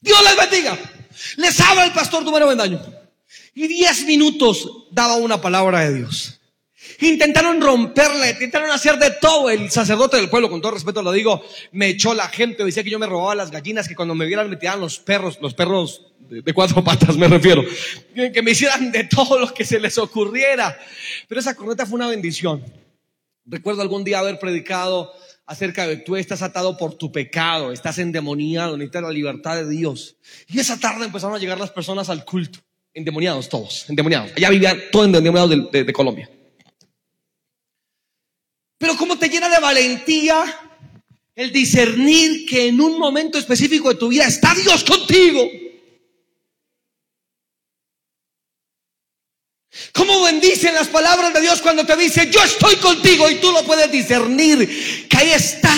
Dios 0.00 0.18
les 0.24 0.36
bendiga. 0.36 0.78
Les 1.36 1.60
habla 1.60 1.84
el 1.84 1.92
pastor 1.92 2.24
Dumero 2.24 2.46
Bendaño. 2.46 2.80
Y 3.54 3.66
diez 3.66 4.04
minutos 4.04 4.86
daba 4.90 5.16
una 5.16 5.40
palabra 5.40 5.80
de 5.80 5.94
Dios. 5.94 6.40
Intentaron 7.00 7.60
romperla, 7.60 8.30
intentaron 8.30 8.70
hacer 8.70 8.98
de 8.98 9.10
todo. 9.20 9.50
El 9.50 9.70
sacerdote 9.70 10.16
del 10.16 10.30
pueblo, 10.30 10.48
con 10.48 10.60
todo 10.60 10.72
respeto 10.72 11.02
lo 11.02 11.12
digo, 11.12 11.44
me 11.72 11.88
echó 11.88 12.14
la 12.14 12.28
gente. 12.28 12.64
Decía 12.64 12.82
que 12.82 12.90
yo 12.90 12.98
me 12.98 13.06
robaba 13.06 13.34
las 13.34 13.50
gallinas, 13.50 13.88
que 13.88 13.94
cuando 13.94 14.14
me 14.14 14.26
vieran 14.26 14.48
me 14.48 14.56
tiraban 14.56 14.80
los 14.80 14.98
perros, 14.98 15.38
los 15.42 15.54
perros 15.54 16.06
de, 16.20 16.52
cuatro 16.54 16.82
patas 16.82 17.16
me 17.16 17.28
refiero. 17.28 17.62
Que 18.14 18.42
me 18.42 18.52
hicieran 18.52 18.90
de 18.90 19.04
todo 19.04 19.38
lo 19.38 19.52
que 19.52 19.64
se 19.64 19.78
les 19.78 19.98
ocurriera. 19.98 20.78
Pero 21.28 21.40
esa 21.40 21.54
corneta 21.54 21.84
fue 21.84 21.96
una 21.96 22.08
bendición. 22.08 22.64
Recuerdo 23.50 23.80
algún 23.80 24.04
día 24.04 24.18
haber 24.18 24.38
predicado 24.38 25.10
acerca 25.46 25.86
de 25.86 25.96
tú 25.96 26.16
estás 26.16 26.42
atado 26.42 26.76
por 26.76 26.94
tu 26.94 27.10
pecado, 27.10 27.72
estás 27.72 27.98
endemoniado, 27.98 28.76
necesitas 28.76 29.02
la 29.02 29.10
libertad 29.10 29.56
de 29.56 29.68
Dios. 29.68 30.16
Y 30.48 30.60
esa 30.60 30.78
tarde 30.78 31.06
empezaron 31.06 31.34
a 31.34 31.38
llegar 31.38 31.58
las 31.58 31.70
personas 31.70 32.10
al 32.10 32.26
culto, 32.26 32.58
endemoniados 32.92 33.48
todos, 33.48 33.88
endemoniados. 33.88 34.32
Allá 34.36 34.50
vivían 34.50 34.78
todos 34.92 35.06
endemoniados 35.06 35.70
de, 35.72 35.84
de 35.84 35.92
Colombia. 35.94 36.30
Pero 38.76 38.96
cómo 38.96 39.18
te 39.18 39.30
llena 39.30 39.48
de 39.48 39.58
valentía 39.60 40.44
el 41.34 41.50
discernir 41.50 42.46
que 42.46 42.68
en 42.68 42.80
un 42.80 42.98
momento 42.98 43.38
específico 43.38 43.88
de 43.88 43.94
tu 43.94 44.08
vida 44.08 44.26
está 44.26 44.54
Dios 44.54 44.84
contigo. 44.84 45.48
¿Cómo 49.98 50.22
bendicen 50.22 50.74
las 50.74 50.86
palabras 50.86 51.34
de 51.34 51.40
Dios 51.40 51.60
cuando 51.60 51.84
te 51.84 51.96
dice, 51.96 52.30
yo 52.30 52.40
estoy 52.40 52.76
contigo 52.76 53.28
y 53.28 53.40
tú 53.40 53.50
lo 53.50 53.64
puedes 53.64 53.90
discernir, 53.90 55.08
que 55.08 55.16
ahí 55.16 55.30
está? 55.30 55.74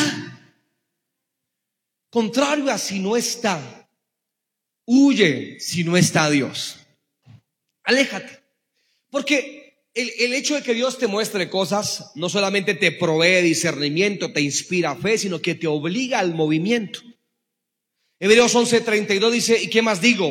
Contrario 2.11 2.71
a 2.71 2.77
si 2.77 2.99
no 2.99 3.17
está, 3.17 3.89
huye 4.85 5.59
si 5.59 5.85
no 5.85 5.97
está 5.97 6.29
Dios. 6.29 6.77
Aléjate. 7.83 8.43
Porque 9.09 9.87
el, 9.95 10.35
hecho 10.35 10.55
de 10.55 10.63
que 10.63 10.75
Dios 10.75 10.99
te 10.99 11.07
muestre 11.07 11.49
cosas 11.49 12.13
no 12.15 12.29
solamente 12.29 12.75
te 12.75 12.93
provee 12.93 13.41
discernimiento, 13.41 14.35
te 14.35 14.43
inspira 14.43 14.97
fe, 14.97 15.17
sino 15.17 15.41
que 15.41 15.55
te 15.55 15.67
obliga 15.67 16.19
al 16.19 16.35
movimiento. 16.35 17.01
Hebreos 18.19 18.55
11:32 18.55 19.31
dice, 19.31 19.63
¿y 19.63 19.71
qué 19.71 19.81
más 19.81 20.03
digo? 20.03 20.31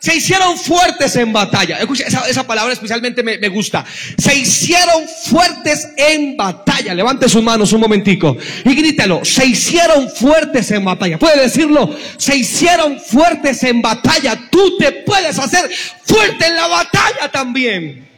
se 0.00 0.14
hicieron 0.14 0.56
fuertes 0.56 1.16
en 1.16 1.32
batalla. 1.32 1.78
Escucha, 1.78 2.04
esa, 2.28 2.46
palabra 2.46 2.72
especialmente 2.72 3.22
me, 3.22 3.38
me, 3.38 3.48
gusta. 3.48 3.84
Se 4.16 4.34
hicieron 4.34 5.08
fuertes 5.08 5.88
en 5.96 6.36
batalla. 6.36 6.94
Levante 6.94 7.28
sus 7.28 7.42
manos 7.42 7.72
un 7.72 7.80
momentico 7.80 8.36
y 8.64 8.74
grítalo. 8.74 9.24
Se 9.24 9.44
hicieron 9.44 10.08
fuertes 10.08 10.70
en 10.70 10.84
batalla. 10.84 11.18
Puede 11.18 11.42
decirlo. 11.42 11.94
Se 12.16 12.36
hicieron 12.36 13.00
fuertes 13.00 13.62
en 13.64 13.82
batalla. 13.82 14.48
Tú 14.50 14.78
te 14.78 14.92
puedes 14.92 15.38
hacer 15.38 15.68
fuerte 16.04 16.46
en 16.46 16.56
la 16.56 16.68
batalla 16.68 17.30
también. 17.32 18.08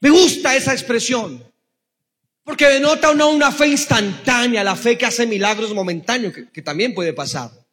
Me 0.00 0.10
gusta 0.10 0.54
esa 0.54 0.72
expresión. 0.72 1.42
Porque 2.44 2.68
denota 2.68 3.14
no 3.14 3.30
una 3.30 3.50
fe 3.50 3.68
instantánea, 3.68 4.62
la 4.62 4.76
fe 4.76 4.98
que 4.98 5.06
hace 5.06 5.26
milagros 5.26 5.72
momentáneos, 5.72 6.34
que 6.52 6.60
también 6.60 6.92
puede 6.92 7.14
pasar 7.14 7.63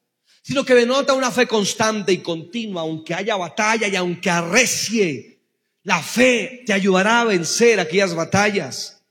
sino 0.41 0.65
que 0.65 0.73
denota 0.73 1.13
una 1.13 1.32
fe 1.32 1.47
constante 1.47 2.12
y 2.12 2.17
continua, 2.19 2.82
aunque 2.82 3.13
haya 3.13 3.36
batalla 3.36 3.88
y 3.88 3.95
aunque 3.95 4.30
arrecie. 4.30 5.39
La 5.84 6.01
fe 6.01 6.63
te 6.65 6.73
ayudará 6.73 7.21
a 7.21 7.25
vencer 7.25 7.80
aquellas 7.80 8.13
batallas. 8.15 9.01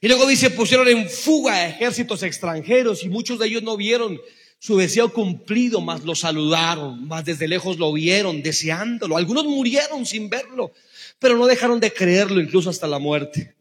Y 0.00 0.08
luego 0.08 0.26
dice, 0.26 0.50
pusieron 0.50 0.88
en 0.88 1.08
fuga 1.08 1.54
a 1.54 1.68
ejércitos 1.68 2.22
extranjeros 2.22 3.02
y 3.02 3.08
muchos 3.08 3.38
de 3.38 3.46
ellos 3.46 3.62
no 3.62 3.76
vieron 3.76 4.20
su 4.60 4.76
deseo 4.76 5.12
cumplido, 5.12 5.80
mas 5.80 6.04
lo 6.04 6.14
saludaron, 6.14 7.06
más 7.06 7.24
desde 7.24 7.48
lejos 7.48 7.78
lo 7.78 7.92
vieron, 7.92 8.42
deseándolo. 8.42 9.16
Algunos 9.16 9.44
murieron 9.44 10.06
sin 10.06 10.28
verlo. 10.28 10.72
pero 11.18 11.36
no 11.36 11.46
dejaron 11.46 11.80
de 11.80 11.92
creerlo 11.92 12.40
incluso 12.40 12.70
hasta 12.70 12.86
la 12.86 13.00
muerte. 13.00 13.54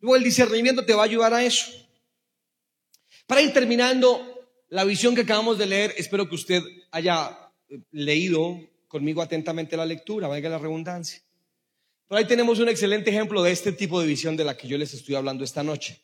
Luego 0.00 0.16
el 0.16 0.24
discernimiento 0.24 0.84
te 0.84 0.92
va 0.92 1.02
a 1.02 1.06
ayudar 1.06 1.32
a 1.32 1.44
eso. 1.44 1.66
Para 3.26 3.42
ir 3.42 3.52
terminando 3.52 4.35
la 4.68 4.84
visión 4.84 5.14
que 5.14 5.22
acabamos 5.22 5.58
de 5.58 5.66
leer, 5.66 5.94
espero 5.96 6.28
que 6.28 6.34
usted 6.34 6.62
haya 6.90 7.38
eh, 7.68 7.78
leído 7.92 8.58
conmigo 8.88 9.22
atentamente 9.22 9.76
la 9.76 9.86
lectura, 9.86 10.28
valga 10.28 10.48
la 10.48 10.58
redundancia. 10.58 11.22
Pero 12.08 12.18
ahí 12.18 12.24
tenemos 12.26 12.58
un 12.58 12.68
excelente 12.68 13.10
ejemplo 13.10 13.42
de 13.42 13.52
este 13.52 13.72
tipo 13.72 14.00
de 14.00 14.06
visión 14.06 14.36
de 14.36 14.44
la 14.44 14.56
que 14.56 14.68
yo 14.68 14.78
les 14.78 14.94
estoy 14.94 15.14
hablando 15.14 15.44
esta 15.44 15.62
noche. 15.62 16.02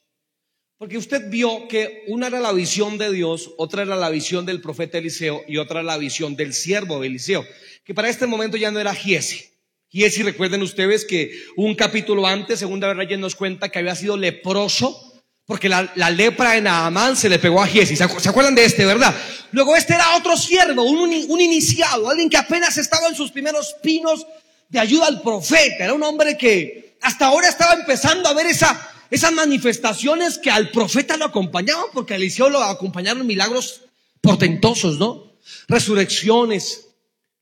Porque 0.77 0.99
usted 0.99 1.31
vio 1.31 1.69
que 1.69 2.03
una 2.09 2.27
era 2.27 2.41
la 2.41 2.53
visión 2.53 2.99
de 2.99 3.13
Dios, 3.13 3.53
otra 3.57 3.83
era 3.83 3.95
la 3.95 4.11
visión 4.11 4.45
del 4.45 4.61
profeta 4.61 4.99
Eliseo 4.99 5.43
y 5.47 5.59
otra 5.59 5.83
la 5.85 5.97
visión 5.97 6.35
del 6.35 6.55
siervo 6.55 7.01
de 7.01 7.07
Eliseo, 7.07 7.45
que 7.85 7.95
para 7.95 8.09
este 8.09 8.27
momento 8.27 8.57
ya 8.57 8.73
no 8.73 8.81
era 8.81 8.95
Giesi. 8.95 9.45
Giesi, 9.91 10.23
recuerden 10.23 10.63
ustedes 10.63 11.05
que 11.05 11.31
un 11.57 11.75
capítulo 11.77 12.27
antes, 12.27 12.59
segunda 12.59 12.93
Reyes 12.95 13.19
nos 13.19 13.37
cuenta 13.37 13.69
que 13.69 13.79
había 13.79 13.95
sido 13.95 14.17
leproso 14.17 15.12
porque 15.53 15.69
la, 15.69 16.09
lepra 16.09 16.53
de 16.53 16.63
Naamán 16.63 17.15
se 17.15 17.29
le 17.29 17.39
pegó 17.39 17.63
a 17.63 17.67
Giesi. 17.67 17.95
¿Se, 17.95 18.05
acuerdan 18.05 18.55
de 18.55 18.65
este, 18.65 18.87
verdad? 18.87 19.15
Luego 19.51 19.77
este 19.77 19.93
era 19.93 20.17
otro 20.17 20.35
siervo, 20.35 20.83
un, 20.83 21.13
iniciado, 21.13 22.09
alguien 22.09 22.31
que 22.31 22.39
apenas 22.39 22.79
estaba 22.79 23.07
en 23.09 23.15
sus 23.15 23.31
primeros 23.31 23.77
pinos 23.83 24.27
de 24.71 24.79
ayuda 24.79 25.09
al 25.09 25.21
profeta. 25.21 25.85
Era 25.85 25.93
un 25.93 26.03
hombre 26.05 26.39
que 26.39 26.97
hasta 27.03 27.27
ahora 27.27 27.51
estaba 27.51 27.75
empezando 27.75 28.31
a 28.31 28.33
ver 28.33 28.47
esa, 28.47 28.81
esas 29.11 29.31
manifestaciones 29.33 30.39
que 30.39 30.51
al 30.51 30.71
profeta 30.71 31.19
lo 31.19 31.27
acompañaban, 31.27 31.85
porque 31.93 32.15
a 32.15 32.17
Eliseo 32.17 32.49
lo 32.49 32.63
acompañaron 32.63 33.27
milagros 33.27 33.83
portentosos, 34.23 34.99
¿no? 34.99 35.35
Resurrecciones, 35.69 36.87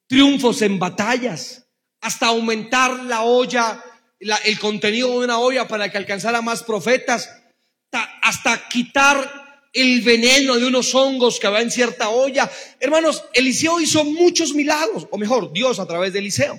triunfos 0.09 0.63
en 0.63 0.81
batallas, 0.81 1.63
hasta 2.01 2.27
aumentar 2.27 3.05
la 3.05 3.23
olla, 3.23 3.85
el 4.19 4.59
contenido 4.59 5.11
de 5.11 5.27
una 5.27 5.39
olla 5.39 5.69
para 5.69 5.93
que 5.93 5.99
alcanzara 5.99 6.43
más 6.43 6.65
profetas, 6.65 7.31
hasta 7.93 8.69
quitar 8.69 9.69
el 9.73 10.01
veneno 10.03 10.57
de 10.57 10.67
unos 10.67 10.95
hongos 10.95 11.39
que 11.39 11.47
había 11.47 11.61
en 11.61 11.71
cierta 11.71 12.09
olla. 12.09 12.51
Hermanos, 12.79 13.25
Eliseo 13.33 13.81
hizo 13.81 14.05
muchos 14.05 14.55
milagros, 14.55 15.07
o 15.11 15.19
mejor, 15.19 15.53
Dios 15.53 15.79
a 15.79 15.87
través 15.87 16.13
de 16.13 16.19
Eliseo. 16.19 16.59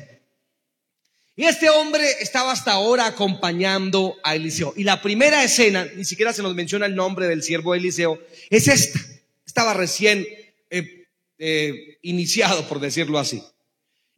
Y 1.36 1.46
este 1.46 1.70
hombre 1.70 2.04
estaba 2.20 2.52
hasta 2.52 2.74
ahora 2.74 3.06
acompañando 3.06 4.15
a 4.24 4.36
Eliseo. 4.36 4.74
Y 4.76 4.84
la 4.84 5.02
primera 5.02 5.44
escena, 5.44 5.88
ni 5.96 6.06
siquiera 6.06 6.34
se 6.34 6.44
nos 6.44 6.56
menciona 6.56 6.86
el 6.86 6.96
nombre 6.96 7.28
del 7.28 7.41
siervo 7.41 7.74
de 7.74 7.80
Eliseo, 7.80 8.20
es 8.50 8.67
esta. 8.67 9.00
Estaba 9.46 9.74
recién 9.74 10.28
eh, 10.70 11.08
eh, 11.38 11.98
iniciado, 12.04 12.67
por 12.67 12.80
decirlo 12.80 13.17
así. 13.17 13.41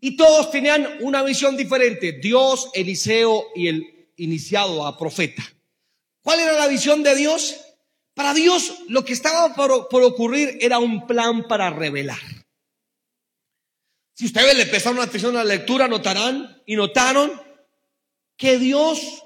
Y 0.01 0.17
todos 0.17 0.51
tenían 0.51 0.97
una 0.99 1.23
visión 1.23 1.55
diferente, 1.55 2.11
Dios, 2.11 2.69
Eliseo 2.73 3.45
y 3.55 3.67
el 3.69 4.09
iniciado 4.17 4.85
a 4.85 4.97
profeta. 4.97 5.43
¿Cuál 6.23 6.39
era 6.39 6.53
la 6.53 6.67
visión 6.67 7.03
de 7.03 7.15
Dios? 7.15 7.55
Para 8.15 8.33
Dios 8.33 8.73
lo 8.87 9.05
que 9.05 9.13
estaba 9.13 9.53
por, 9.53 9.89
por 9.89 10.03
ocurrir 10.03 10.57
era 10.61 10.79
un 10.79 11.05
plan 11.05 11.47
para 11.47 11.69
revelar. 11.69 12.19
Si 14.15 14.25
ustedes 14.25 14.55
le 14.55 14.65
prestaron 14.65 14.99
atención 14.99 15.35
a 15.35 15.43
la 15.43 15.55
lectura, 15.55 15.87
notarán 15.87 16.61
y 16.65 16.75
notaron 16.75 17.31
que 18.37 18.57
Dios 18.57 19.23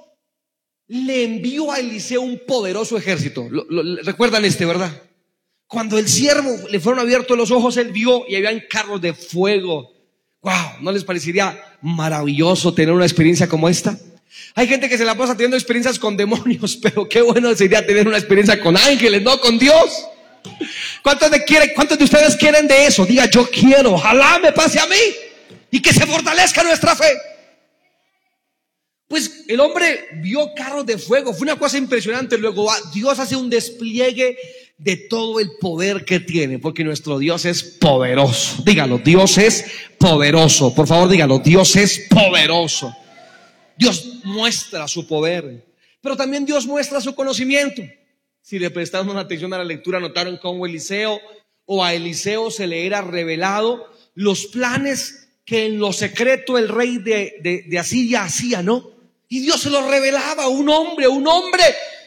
le 0.88 1.24
envió 1.24 1.72
a 1.72 1.80
Eliseo 1.80 2.22
un 2.22 2.42
poderoso 2.48 2.98
ejército. 2.98 3.48
recuerdan 4.04 4.46
este, 4.46 4.66
¿verdad? 4.66 5.04
Cuando 5.68 5.98
el 5.98 6.08
siervo 6.08 6.50
le 6.70 6.80
fueron 6.80 7.00
abiertos 7.00 7.38
los 7.38 7.52
ojos, 7.52 7.76
él 7.76 7.92
vio 7.92 8.24
y 8.28 8.36
habían 8.36 8.64
carros 8.70 9.02
de 9.02 9.14
fuego. 9.14 9.92
Wow, 10.42 10.82
¿no 10.82 10.92
les 10.94 11.04
parecería 11.04 11.78
maravilloso 11.82 12.74
tener 12.74 12.94
una 12.94 13.06
experiencia 13.06 13.50
como 13.50 13.68
esta? 13.68 14.00
Hay 14.56 14.68
gente 14.68 14.90
que 14.90 14.98
se 14.98 15.06
la 15.06 15.16
pasa 15.16 15.34
teniendo 15.34 15.58
experiencias 15.58 16.00
con 16.00 16.18
demonios, 16.18 16.78
pero 16.82 17.08
qué 17.08 17.22
bueno 17.22 17.54
sería 17.56 17.86
tener 17.86 18.08
una 18.08 18.18
experiencia 18.18 18.60
con 18.60 18.78
ángeles, 18.78 19.22
no 19.22 19.40
con 19.40 19.58
Dios. 19.58 20.06
¿Cuántos 21.04 21.32
de, 21.32 21.44
quieren, 21.44 21.72
¿Cuántos 21.76 21.98
de 21.98 22.04
ustedes 22.04 22.36
quieren 22.36 22.68
de 22.68 22.88
eso? 22.88 23.06
Diga, 23.06 23.30
yo 23.30 23.50
quiero, 23.50 23.94
ojalá 23.94 24.40
me 24.40 24.52
pase 24.52 24.80
a 24.80 24.88
mí 24.88 24.96
y 25.72 25.82
que 25.82 25.94
se 25.94 26.06
fortalezca 26.06 26.64
nuestra 26.64 26.96
fe. 26.96 27.18
Pues 29.08 29.46
el 29.48 29.60
hombre 29.62 30.06
vio 30.22 30.54
carros 30.54 30.86
de 30.86 30.98
fuego, 30.98 31.34
fue 31.34 31.44
una 31.44 31.58
cosa 31.58 31.78
impresionante. 31.78 32.38
Luego 32.38 32.70
ah, 32.70 32.78
Dios 32.94 33.18
hace 33.20 33.38
un 33.38 33.50
despliegue 33.50 34.38
de 34.78 34.98
todo 34.98 35.40
el 35.40 35.52
poder 35.60 36.04
que 36.04 36.20
tiene, 36.20 36.60
porque 36.60 36.84
nuestro 36.84 37.18
Dios 37.18 37.46
es 37.46 37.64
poderoso. 37.64 38.62
Dígalo, 38.66 38.98
Dios 38.98 39.38
es 39.38 39.66
poderoso. 39.98 40.76
Por 40.76 40.88
favor, 40.88 41.08
dígalo, 41.08 41.40
Dios 41.40 41.76
es 41.78 42.06
poderoso. 42.10 42.94
Dios 43.78 44.20
muestra 44.24 44.88
su 44.88 45.08
poder, 45.08 45.66
pero 46.02 46.18
también 46.18 46.46
Dios 46.46 46.66
muestra 46.66 47.02
su 47.02 47.14
conocimiento. 47.16 47.82
Si 48.42 48.60
le 48.60 48.70
prestamos 48.70 49.16
atención 49.16 49.54
a 49.54 49.58
la 49.58 49.64
lectura, 49.64 50.00
notaron 50.00 50.38
cómo 50.38 50.66
Eliseo 50.66 51.20
o 51.66 51.84
a 51.84 51.94
Eliseo 51.94 52.50
se 52.50 52.66
le 52.66 52.86
era 52.86 53.02
revelado 53.02 53.92
los 54.16 54.48
planes 54.48 55.28
que 55.46 55.66
en 55.66 55.80
lo 55.80 55.94
secreto 55.94 56.58
el 56.58 56.68
rey 56.68 56.98
de, 56.98 57.64
de, 57.68 57.80
Asiria 57.80 58.24
hacía, 58.24 58.62
¿no? 58.62 58.92
Y 59.30 59.42
Dios 59.42 59.62
se 59.62 59.70
lo 59.70 59.90
revelaba, 59.90 60.48
un 60.48 60.70
hombre, 60.70 61.08
un 61.08 61.28
hombre 61.28 61.64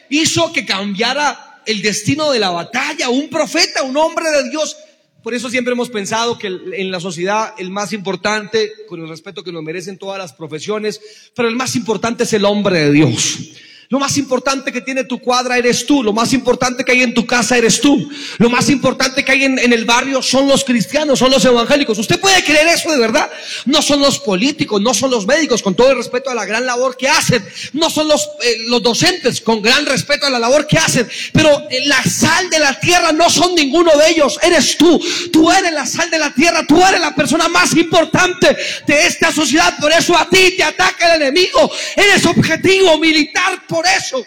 hizo 0.09 0.51
que 0.51 0.65
cambiara 0.65 1.61
el 1.65 1.81
destino 1.81 2.31
de 2.31 2.39
la 2.39 2.49
batalla, 2.49 3.09
un 3.09 3.29
profeta, 3.29 3.83
un 3.83 3.97
hombre 3.97 4.29
de 4.29 4.49
Dios. 4.49 4.75
Por 5.23 5.33
eso 5.35 5.49
siempre 5.49 5.73
hemos 5.73 5.89
pensado 5.89 6.37
que 6.37 6.47
en 6.47 6.91
la 6.91 6.99
sociedad 6.99 7.53
el 7.57 7.69
más 7.69 7.93
importante, 7.93 8.71
con 8.87 9.01
el 9.01 9.09
respeto 9.09 9.43
que 9.43 9.51
nos 9.51 9.61
merecen 9.61 9.97
todas 9.97 10.17
las 10.17 10.33
profesiones, 10.33 11.31
pero 11.35 11.47
el 11.47 11.55
más 11.55 11.75
importante 11.75 12.23
es 12.23 12.33
el 12.33 12.45
hombre 12.45 12.79
de 12.79 12.91
Dios. 12.91 13.51
Lo 13.91 13.99
más 13.99 14.17
importante 14.17 14.71
que 14.71 14.79
tiene 14.79 15.03
tu 15.03 15.19
cuadra 15.19 15.57
eres 15.57 15.85
tú. 15.85 16.01
Lo 16.01 16.13
más 16.13 16.31
importante 16.31 16.85
que 16.85 16.93
hay 16.93 17.03
en 17.03 17.13
tu 17.13 17.25
casa 17.25 17.57
eres 17.57 17.81
tú. 17.81 18.09
Lo 18.37 18.49
más 18.49 18.69
importante 18.69 19.25
que 19.25 19.33
hay 19.33 19.43
en, 19.43 19.59
el 19.59 19.83
barrio 19.83 20.21
son 20.21 20.47
los 20.47 20.63
cristianos, 20.63 21.19
son 21.19 21.29
los 21.29 21.43
evangélicos. 21.43 21.99
¿Usted 21.99 22.17
puede 22.17 22.41
creer 22.41 22.69
eso 22.69 22.89
de 22.89 22.97
verdad? 22.97 23.29
No 23.65 23.81
son 23.81 23.99
los 23.99 24.17
políticos, 24.19 24.79
no 24.79 24.93
son 24.93 25.11
los 25.11 25.27
médicos, 25.27 25.61
con 25.61 25.75
todo 25.75 25.91
el 25.91 25.97
respeto 25.97 26.29
a 26.29 26.35
la 26.35 26.45
gran 26.45 26.65
labor 26.65 26.95
que 26.95 27.09
hacen. 27.09 27.45
No 27.73 27.89
son 27.89 28.07
los, 28.07 28.29
eh, 28.41 28.59
los 28.69 28.81
docentes, 28.81 29.41
con 29.41 29.61
gran 29.61 29.85
respeto 29.85 30.25
a 30.25 30.29
la 30.29 30.39
labor 30.39 30.67
que 30.67 30.77
hacen. 30.77 31.05
Pero 31.33 31.67
eh, 31.69 31.85
la 31.85 32.01
sal 32.01 32.49
de 32.49 32.59
la 32.59 32.79
tierra 32.79 33.11
no 33.11 33.29
son 33.29 33.53
ninguno 33.55 33.91
de 33.97 34.09
ellos. 34.09 34.39
Eres 34.41 34.77
tú. 34.77 35.01
Tú 35.33 35.51
eres 35.51 35.73
la 35.73 35.85
sal 35.85 36.09
de 36.09 36.17
la 36.17 36.33
tierra. 36.33 36.65
Tú 36.65 36.81
eres 36.81 37.01
la 37.01 37.13
persona 37.13 37.49
más 37.49 37.75
importante 37.75 38.55
de 38.87 39.05
esta 39.05 39.33
sociedad. 39.33 39.77
Por 39.81 39.91
eso 39.91 40.17
a 40.17 40.29
ti 40.29 40.53
te 40.55 40.63
ataca 40.63 41.13
el 41.13 41.23
enemigo. 41.23 41.69
Eres 41.97 42.25
objetivo 42.25 42.97
militar 42.97 43.61
eso. 43.85 44.23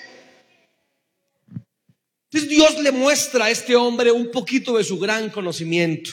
Entonces 2.30 2.50
Dios 2.50 2.80
le 2.82 2.90
muestra 2.90 3.46
a 3.46 3.50
este 3.50 3.76
hombre 3.76 4.10
un 4.10 4.30
poquito 4.30 4.76
de 4.76 4.84
su 4.84 4.98
gran 4.98 5.30
conocimiento. 5.30 6.10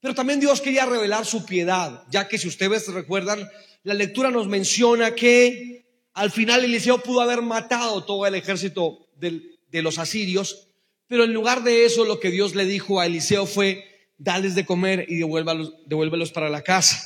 Pero 0.00 0.14
también 0.14 0.38
Dios 0.38 0.60
quería 0.60 0.86
revelar 0.86 1.24
su 1.24 1.44
piedad, 1.46 2.04
ya 2.10 2.28
que 2.28 2.38
si 2.38 2.46
ustedes 2.46 2.86
recuerdan, 2.88 3.48
la 3.82 3.94
lectura 3.94 4.30
nos 4.30 4.46
menciona 4.46 5.14
que 5.14 5.86
al 6.12 6.30
final 6.30 6.64
Eliseo 6.64 6.98
pudo 6.98 7.20
haber 7.20 7.42
matado 7.42 8.04
todo 8.04 8.26
el 8.26 8.34
ejército 8.34 9.08
de 9.16 9.82
los 9.82 9.98
asirios, 9.98 10.68
pero 11.06 11.24
en 11.24 11.32
lugar 11.32 11.62
de 11.64 11.84
eso 11.84 12.04
lo 12.04 12.20
que 12.20 12.30
Dios 12.30 12.54
le 12.54 12.64
dijo 12.64 13.00
a 13.00 13.06
Eliseo 13.06 13.46
fue, 13.46 13.84
dales 14.18 14.54
de 14.54 14.64
comer 14.64 15.06
y 15.08 15.16
devuélvelos 15.16 16.32
para 16.32 16.48
la 16.50 16.62
casa. 16.62 17.02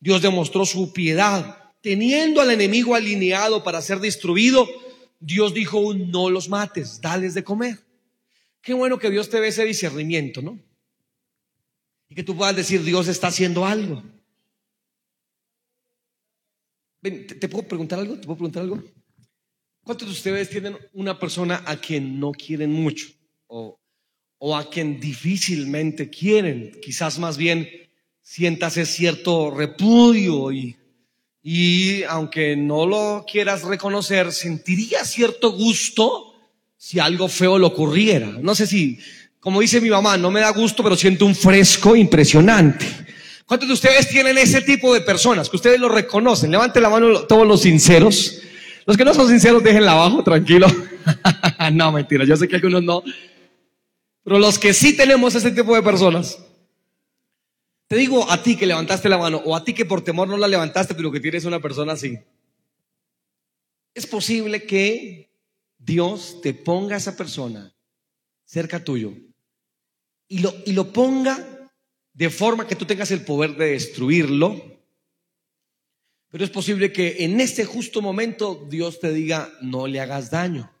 Dios 0.00 0.20
demostró 0.20 0.66
su 0.66 0.92
piedad, 0.92 1.61
teniendo 1.82 2.40
al 2.40 2.50
enemigo 2.50 2.94
alineado 2.94 3.62
para 3.62 3.82
ser 3.82 3.98
destruido, 3.98 4.66
Dios 5.20 5.52
dijo, 5.52 5.92
no 5.92 6.30
los 6.30 6.48
mates, 6.48 7.00
dales 7.00 7.34
de 7.34 7.44
comer. 7.44 7.78
Qué 8.62 8.72
bueno 8.72 8.98
que 8.98 9.10
Dios 9.10 9.28
te 9.28 9.40
dé 9.40 9.48
ese 9.48 9.64
discernimiento, 9.64 10.40
¿no? 10.40 10.58
Y 12.08 12.14
que 12.14 12.22
tú 12.22 12.36
puedas 12.36 12.54
decir, 12.54 12.82
Dios 12.82 13.08
está 13.08 13.26
haciendo 13.28 13.66
algo. 13.66 14.02
Ven, 17.00 17.26
¿te, 17.26 17.48
puedo 17.48 17.66
preguntar 17.66 17.98
algo? 17.98 18.14
¿Te 18.14 18.26
puedo 18.26 18.36
preguntar 18.36 18.62
algo? 18.62 18.82
¿Cuántos 19.82 20.06
de 20.06 20.14
ustedes 20.14 20.48
tienen 20.48 20.78
una 20.92 21.18
persona 21.18 21.64
a 21.66 21.76
quien 21.76 22.20
no 22.20 22.30
quieren 22.30 22.72
mucho? 22.72 23.08
O, 23.48 23.80
o 24.38 24.56
a 24.56 24.70
quien 24.70 25.00
difícilmente 25.00 26.08
quieren. 26.08 26.78
Quizás 26.80 27.18
más 27.18 27.36
bien 27.36 27.68
sientas 28.20 28.74
cierto 28.74 29.50
repudio 29.50 30.52
y 30.52 30.76
y 31.42 32.04
aunque 32.04 32.56
no 32.56 32.86
lo 32.86 33.24
quieras 33.30 33.62
reconocer, 33.62 34.32
sentiría 34.32 35.04
cierto 35.04 35.50
gusto 35.50 36.34
si 36.76 37.00
algo 37.00 37.28
feo 37.28 37.58
le 37.58 37.66
ocurriera. 37.66 38.26
No 38.40 38.54
sé 38.54 38.66
si, 38.66 38.98
como 39.40 39.60
dice 39.60 39.80
mi 39.80 39.90
mamá, 39.90 40.16
no 40.16 40.30
me 40.30 40.40
da 40.40 40.50
gusto, 40.50 40.82
pero 40.82 40.96
siento 40.96 41.26
un 41.26 41.34
fresco 41.34 41.96
impresionante. 41.96 42.86
¿Cuántos 43.44 43.68
de 43.68 43.74
ustedes 43.74 44.08
tienen 44.08 44.38
ese 44.38 44.62
tipo 44.62 44.94
de 44.94 45.00
personas 45.00 45.50
que 45.50 45.56
ustedes 45.56 45.80
lo 45.80 45.88
reconocen? 45.88 46.50
Levante 46.50 46.80
la 46.80 46.88
mano 46.88 47.22
todos 47.22 47.46
los 47.46 47.62
sinceros. 47.62 48.40
Los 48.86 48.96
que 48.96 49.04
no 49.04 49.12
son 49.12 49.28
sinceros, 49.28 49.62
déjenla 49.62 49.92
abajo, 49.92 50.22
tranquilo. 50.22 50.68
no, 51.72 51.92
mentira, 51.92 52.24
yo 52.24 52.36
sé 52.36 52.46
que 52.46 52.56
algunos 52.56 52.82
no. 52.82 53.02
Pero 54.24 54.38
los 54.38 54.58
que 54.58 54.72
sí 54.72 54.96
tenemos 54.96 55.34
ese 55.34 55.50
tipo 55.50 55.74
de 55.74 55.82
personas, 55.82 56.38
te 57.92 57.98
digo 57.98 58.30
a 58.30 58.42
ti 58.42 58.56
que 58.56 58.64
levantaste 58.64 59.06
la 59.10 59.18
mano 59.18 59.42
o 59.44 59.54
a 59.54 59.62
ti 59.62 59.74
que 59.74 59.84
por 59.84 60.02
temor 60.02 60.26
no 60.26 60.38
la 60.38 60.48
levantaste, 60.48 60.94
pero 60.94 61.12
que 61.12 61.20
tienes 61.20 61.44
una 61.44 61.60
persona 61.60 61.92
así. 61.92 62.18
es 63.92 64.06
posible 64.06 64.64
que 64.64 65.30
Dios 65.76 66.40
te 66.40 66.54
ponga 66.54 66.94
a 66.94 66.98
esa 66.98 67.18
persona 67.18 67.76
cerca 68.46 68.82
tuyo 68.82 69.12
y 70.26 70.38
lo, 70.38 70.54
y 70.64 70.72
lo 70.72 70.90
ponga 70.90 71.68
de 72.14 72.30
forma 72.30 72.66
que 72.66 72.76
tú 72.76 72.86
tengas 72.86 73.10
el 73.10 73.26
poder 73.26 73.56
de 73.56 73.72
destruirlo. 73.72 74.80
Pero 76.30 76.44
es 76.44 76.50
posible 76.50 76.94
que 76.94 77.26
en 77.26 77.40
este 77.40 77.66
justo 77.66 78.00
momento 78.00 78.66
Dios 78.70 79.00
te 79.00 79.12
diga, 79.12 79.52
no 79.60 79.86
le 79.86 80.00
hagas 80.00 80.30
daño. 80.30 80.72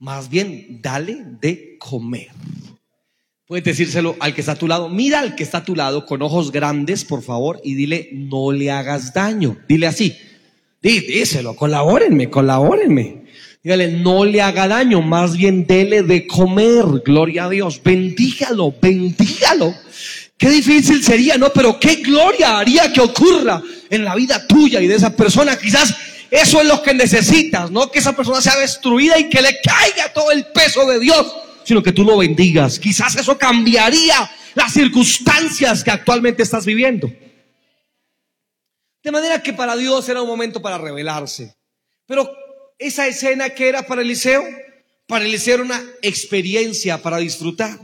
Más 0.00 0.28
bien, 0.28 0.80
dale 0.82 1.24
de 1.40 1.78
comer. 1.78 2.32
Puedes 3.48 3.64
decírselo 3.64 4.14
al 4.20 4.34
que 4.34 4.42
está 4.42 4.52
a 4.52 4.56
tu 4.56 4.68
lado. 4.68 4.90
Mira 4.90 5.20
al 5.20 5.34
que 5.34 5.42
está 5.42 5.58
a 5.58 5.64
tu 5.64 5.74
lado 5.74 6.04
con 6.04 6.20
ojos 6.20 6.52
grandes, 6.52 7.06
por 7.06 7.22
favor, 7.22 7.62
y 7.64 7.76
dile, 7.76 8.10
no 8.12 8.52
le 8.52 8.70
hagas 8.70 9.14
daño. 9.14 9.56
Dile 9.66 9.86
así. 9.86 10.14
Díselo, 10.82 11.56
colabórenme, 11.56 12.28
colabórenme. 12.28 13.22
Dígale, 13.64 13.88
no 13.88 14.26
le 14.26 14.42
haga 14.42 14.68
daño, 14.68 15.00
más 15.00 15.34
bien 15.34 15.66
dele 15.66 16.02
de 16.02 16.26
comer. 16.26 16.84
Gloria 17.02 17.46
a 17.46 17.48
Dios. 17.48 17.80
Bendígalo, 17.82 18.74
bendígalo. 18.82 19.74
Qué 20.36 20.50
difícil 20.50 21.02
sería, 21.02 21.38
¿no? 21.38 21.48
Pero 21.48 21.80
qué 21.80 21.96
gloria 21.96 22.58
haría 22.58 22.92
que 22.92 23.00
ocurra 23.00 23.62
en 23.88 24.04
la 24.04 24.14
vida 24.14 24.46
tuya 24.46 24.82
y 24.82 24.86
de 24.86 24.96
esa 24.96 25.16
persona. 25.16 25.56
Quizás 25.56 25.96
eso 26.30 26.60
es 26.60 26.68
lo 26.68 26.82
que 26.82 26.92
necesitas, 26.92 27.70
no 27.70 27.90
que 27.90 28.00
esa 28.00 28.14
persona 28.14 28.42
sea 28.42 28.58
destruida 28.58 29.18
y 29.18 29.30
que 29.30 29.40
le 29.40 29.56
caiga 29.64 30.12
todo 30.12 30.32
el 30.32 30.44
peso 30.48 30.86
de 30.86 31.00
Dios, 31.00 31.26
sino 31.68 31.82
que 31.82 31.92
tú 31.92 32.02
lo 32.02 32.16
bendigas. 32.16 32.78
Quizás 32.78 33.14
eso 33.16 33.36
cambiaría 33.36 34.30
las 34.54 34.72
circunstancias 34.72 35.84
que 35.84 35.90
actualmente 35.90 36.42
estás 36.42 36.64
viviendo. 36.64 37.12
De 39.02 39.12
manera 39.12 39.42
que 39.42 39.52
para 39.52 39.76
Dios 39.76 40.08
era 40.08 40.22
un 40.22 40.28
momento 40.28 40.62
para 40.62 40.78
revelarse. 40.78 41.54
Pero 42.06 42.34
esa 42.78 43.06
escena 43.06 43.50
que 43.50 43.68
era 43.68 43.86
para 43.86 44.00
Eliseo, 44.00 44.42
para 45.06 45.26
Eliseo 45.26 45.56
era 45.56 45.64
una 45.64 45.84
experiencia 46.00 47.02
para 47.02 47.18
disfrutar. 47.18 47.78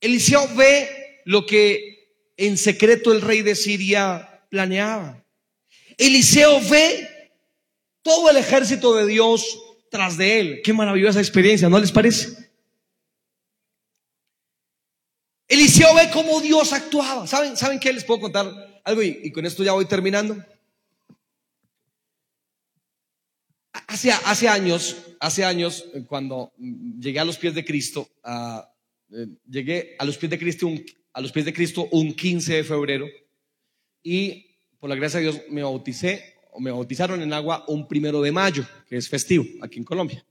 Eliseo 0.00 0.48
ve 0.56 1.20
lo 1.26 1.46
que 1.46 2.32
en 2.36 2.58
secreto 2.58 3.12
el 3.12 3.20
rey 3.20 3.42
de 3.42 3.54
Siria 3.54 4.44
planeaba. 4.50 5.24
Eliseo 5.98 6.60
ve 6.68 7.30
todo 8.02 8.28
el 8.28 8.38
ejército 8.38 8.96
de 8.96 9.06
Dios 9.06 9.63
tras 9.94 10.16
de 10.16 10.40
él. 10.40 10.60
Qué 10.64 10.72
maravillosa 10.72 11.20
experiencia, 11.20 11.68
¿no 11.68 11.78
les 11.78 11.92
parece? 11.92 12.50
Eliseo 15.46 15.94
ve 15.94 16.10
cómo 16.12 16.40
Dios 16.40 16.72
actuaba. 16.72 17.28
¿Saben, 17.28 17.56
¿saben 17.56 17.78
qué? 17.78 17.92
Les 17.92 18.02
puedo 18.02 18.22
contar 18.22 18.82
algo 18.82 19.04
y, 19.04 19.30
con 19.30 19.46
esto 19.46 19.62
ya 19.62 19.70
voy 19.70 19.84
terminando. 19.84 20.44
Hace, 23.86 24.10
hace 24.10 24.48
años, 24.48 24.96
hace 25.20 25.44
años, 25.44 25.84
cuando 26.08 26.52
llegué 26.58 27.20
a 27.20 27.24
los 27.24 27.38
pies 27.38 27.54
de 27.54 27.64
Cristo, 27.64 28.08
eh, 28.24 29.26
llegué 29.48 29.94
a 30.00 30.04
los 30.04 30.18
pies 30.18 30.30
de 30.30 30.38
Cristo, 30.40 30.68
a 31.12 31.20
los 31.20 31.30
pies 31.30 31.44
de 31.44 31.54
Cristo 31.54 31.86
un 31.92 32.14
15 32.14 32.52
de 32.52 32.64
febrero 32.64 33.06
y 34.02 34.58
por 34.80 34.90
la 34.90 34.96
gracia 34.96 35.20
de 35.20 35.30
Dios, 35.30 35.42
me 35.50 35.62
bauticé 35.62 36.33
me 36.60 36.70
bautizaron 36.70 37.22
en 37.22 37.32
agua 37.32 37.64
un 37.68 37.86
primero 37.88 38.20
de 38.22 38.32
mayo, 38.32 38.64
que 38.88 38.96
es 38.96 39.08
festivo 39.08 39.44
aquí 39.62 39.78
en 39.78 39.84
Colombia. 39.84 40.24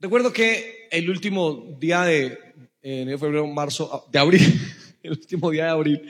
Recuerdo 0.00 0.32
que 0.32 0.88
el 0.90 1.08
último 1.08 1.76
día 1.78 2.02
de 2.02 2.38
enero, 2.82 3.18
febrero, 3.18 3.46
marzo, 3.46 3.90
ah, 3.92 4.10
de 4.10 4.18
abril, 4.18 4.60
el 5.02 5.12
último 5.12 5.50
día 5.50 5.64
de 5.64 5.70
abril, 5.70 6.02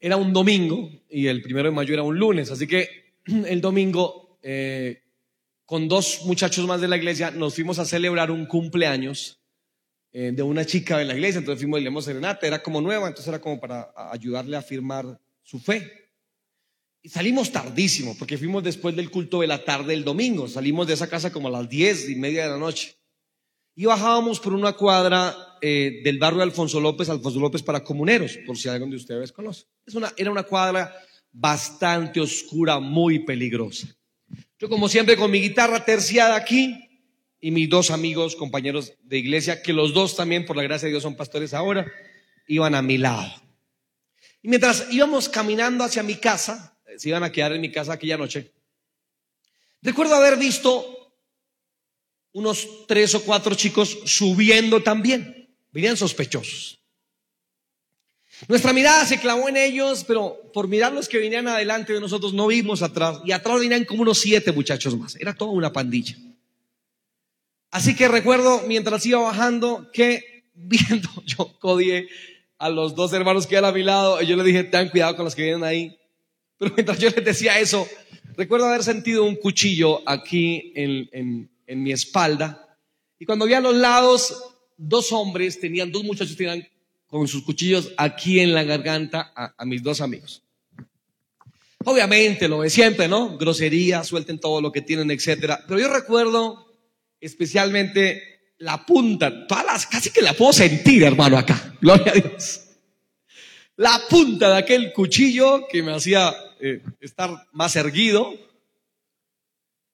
era 0.00 0.16
un 0.16 0.32
domingo 0.32 0.90
y 1.08 1.26
el 1.26 1.42
primero 1.42 1.68
de 1.68 1.74
mayo 1.74 1.94
era 1.94 2.02
un 2.02 2.18
lunes. 2.18 2.50
Así 2.50 2.66
que 2.66 3.14
el 3.26 3.60
domingo, 3.60 4.38
eh, 4.42 5.02
con 5.64 5.88
dos 5.88 6.22
muchachos 6.24 6.66
más 6.66 6.80
de 6.80 6.88
la 6.88 6.96
iglesia, 6.96 7.30
nos 7.30 7.54
fuimos 7.54 7.78
a 7.78 7.84
celebrar 7.84 8.30
un 8.30 8.46
cumpleaños 8.46 9.40
eh, 10.12 10.30
de 10.32 10.42
una 10.42 10.64
chica 10.64 10.98
de 10.98 11.04
la 11.04 11.14
iglesia. 11.14 11.40
Entonces 11.40 11.60
fuimos 11.60 11.80
y 11.80 11.82
le 11.82 11.90
dimos 11.90 12.04
serenata, 12.04 12.46
era 12.46 12.62
como 12.62 12.80
nueva, 12.80 13.08
entonces 13.08 13.28
era 13.28 13.40
como 13.40 13.60
para 13.60 13.92
ayudarle 14.12 14.56
a 14.56 14.62
firmar 14.62 15.20
su 15.42 15.58
fe. 15.58 16.03
Y 17.04 17.10
salimos 17.10 17.52
tardísimo, 17.52 18.16
porque 18.18 18.38
fuimos 18.38 18.64
después 18.64 18.96
del 18.96 19.10
culto 19.10 19.42
de 19.42 19.46
la 19.46 19.62
tarde 19.62 19.92
el 19.92 20.04
domingo. 20.04 20.48
Salimos 20.48 20.86
de 20.86 20.94
esa 20.94 21.06
casa 21.06 21.30
como 21.30 21.48
a 21.48 21.50
las 21.50 21.68
diez 21.68 22.08
y 22.08 22.14
media 22.14 22.44
de 22.44 22.48
la 22.48 22.56
noche. 22.56 22.96
Y 23.76 23.84
bajábamos 23.84 24.40
por 24.40 24.54
una 24.54 24.72
cuadra 24.72 25.36
eh, 25.60 26.00
del 26.02 26.18
barrio 26.18 26.38
de 26.38 26.44
Alfonso 26.44 26.80
López, 26.80 27.10
Alfonso 27.10 27.38
López 27.40 27.62
para 27.62 27.84
comuneros, 27.84 28.38
por 28.46 28.56
si 28.56 28.70
alguien 28.70 28.88
de 28.88 28.96
ustedes 28.96 29.32
conoce. 29.32 29.66
Era 30.16 30.30
una 30.30 30.44
cuadra 30.44 30.94
bastante 31.30 32.20
oscura, 32.20 32.80
muy 32.80 33.18
peligrosa. 33.18 33.86
Yo 34.58 34.70
como 34.70 34.88
siempre 34.88 35.18
con 35.18 35.30
mi 35.30 35.42
guitarra 35.42 35.84
terciada 35.84 36.36
aquí 36.36 36.74
y 37.38 37.50
mis 37.50 37.68
dos 37.68 37.90
amigos, 37.90 38.34
compañeros 38.34 38.94
de 39.02 39.18
iglesia, 39.18 39.60
que 39.60 39.74
los 39.74 39.92
dos 39.92 40.16
también, 40.16 40.46
por 40.46 40.56
la 40.56 40.62
gracia 40.62 40.86
de 40.86 40.92
Dios, 40.92 41.02
son 41.02 41.16
pastores 41.16 41.52
ahora, 41.52 41.86
iban 42.48 42.74
a 42.74 42.80
mi 42.80 42.96
lado. 42.96 43.30
Y 44.40 44.48
mientras 44.48 44.86
íbamos 44.90 45.28
caminando 45.28 45.84
hacia 45.84 46.02
mi 46.02 46.14
casa, 46.14 46.73
se 46.98 47.08
iban 47.08 47.22
a 47.24 47.32
quedar 47.32 47.52
en 47.52 47.60
mi 47.60 47.70
casa 47.70 47.92
aquella 47.92 48.16
noche, 48.16 48.50
recuerdo 49.82 50.14
haber 50.14 50.36
visto 50.36 51.12
unos 52.32 52.86
tres 52.86 53.14
o 53.14 53.22
cuatro 53.22 53.54
chicos 53.54 53.98
subiendo 54.04 54.82
también. 54.82 55.48
Venían 55.72 55.96
sospechosos. 55.96 56.78
Nuestra 58.48 58.72
mirada 58.72 59.06
se 59.06 59.20
clavó 59.20 59.48
en 59.48 59.56
ellos, 59.56 60.04
pero 60.06 60.36
por 60.52 60.68
mirar 60.68 60.92
los 60.92 61.08
que 61.08 61.18
venían 61.18 61.46
adelante 61.46 61.92
de 61.92 62.00
nosotros 62.00 62.34
no 62.34 62.48
vimos 62.48 62.82
atrás. 62.82 63.20
Y 63.24 63.32
atrás 63.32 63.60
venían 63.60 63.84
como 63.84 64.02
unos 64.02 64.18
siete 64.18 64.52
muchachos 64.52 64.96
más. 64.98 65.16
Era 65.16 65.34
toda 65.34 65.52
una 65.52 65.72
pandilla. 65.72 66.16
Así 67.70 67.94
que 67.96 68.08
recuerdo 68.08 68.62
mientras 68.66 69.06
iba 69.06 69.20
bajando 69.20 69.90
que 69.92 70.44
viendo, 70.54 71.08
yo 71.24 71.56
codié 71.58 72.08
a 72.58 72.68
los 72.68 72.94
dos 72.94 73.12
hermanos 73.12 73.46
que 73.46 73.56
eran 73.56 73.70
a 73.70 73.72
mi 73.72 73.82
lado 73.82 74.20
y 74.22 74.26
yo 74.26 74.36
le 74.36 74.44
dije, 74.44 74.64
ten 74.64 74.88
cuidado 74.88 75.16
con 75.16 75.24
los 75.24 75.34
que 75.34 75.42
vienen 75.42 75.64
ahí. 75.64 75.98
Mientras 76.74 76.98
yo 76.98 77.10
les 77.10 77.24
decía 77.24 77.58
eso, 77.58 77.88
recuerdo 78.36 78.66
haber 78.66 78.82
sentido 78.82 79.24
un 79.24 79.36
cuchillo 79.36 80.02
aquí 80.08 80.72
en, 80.74 81.50
mi 81.66 81.92
espalda. 81.92 82.78
Y 83.18 83.24
cuando 83.26 83.46
vi 83.46 83.54
a 83.54 83.60
los 83.60 83.74
lados, 83.74 84.54
dos 84.76 85.12
hombres 85.12 85.60
tenían, 85.60 85.90
dos 85.90 86.04
muchachos 86.04 86.36
tenían 86.36 86.66
con 87.06 87.28
sus 87.28 87.42
cuchillos 87.42 87.92
aquí 87.96 88.40
en 88.40 88.54
la 88.54 88.64
garganta 88.64 89.32
a, 89.34 89.54
a 89.56 89.64
mis 89.64 89.82
dos 89.82 90.00
amigos. 90.00 90.42
Obviamente, 91.84 92.48
lo 92.48 92.62
de 92.62 92.70
siempre, 92.70 93.08
¿no? 93.08 93.36
Grosería, 93.36 94.04
suelten 94.04 94.38
todo 94.38 94.60
lo 94.60 94.72
que 94.72 94.80
tienen, 94.80 95.10
etcétera. 95.10 95.62
Pero 95.66 95.80
yo 95.80 95.88
recuerdo 95.88 96.66
especialmente 97.20 98.34
la 98.58 98.84
punta, 98.84 99.46
todas 99.46 99.86
casi 99.86 100.10
que 100.10 100.22
la 100.22 100.32
puedo 100.32 100.52
sentir, 100.52 101.02
hermano, 101.02 101.38
acá. 101.38 101.74
Gloria 101.80 102.12
a 102.12 102.14
Dios. 102.14 102.60
La 103.76 104.02
punta 104.08 104.50
de 104.50 104.58
aquel 104.58 104.92
cuchillo 104.92 105.66
que 105.68 105.82
me 105.82 105.92
hacía 105.92 106.32
eh, 106.66 106.80
estar 106.98 107.30
más 107.52 107.76
erguido. 107.76 108.32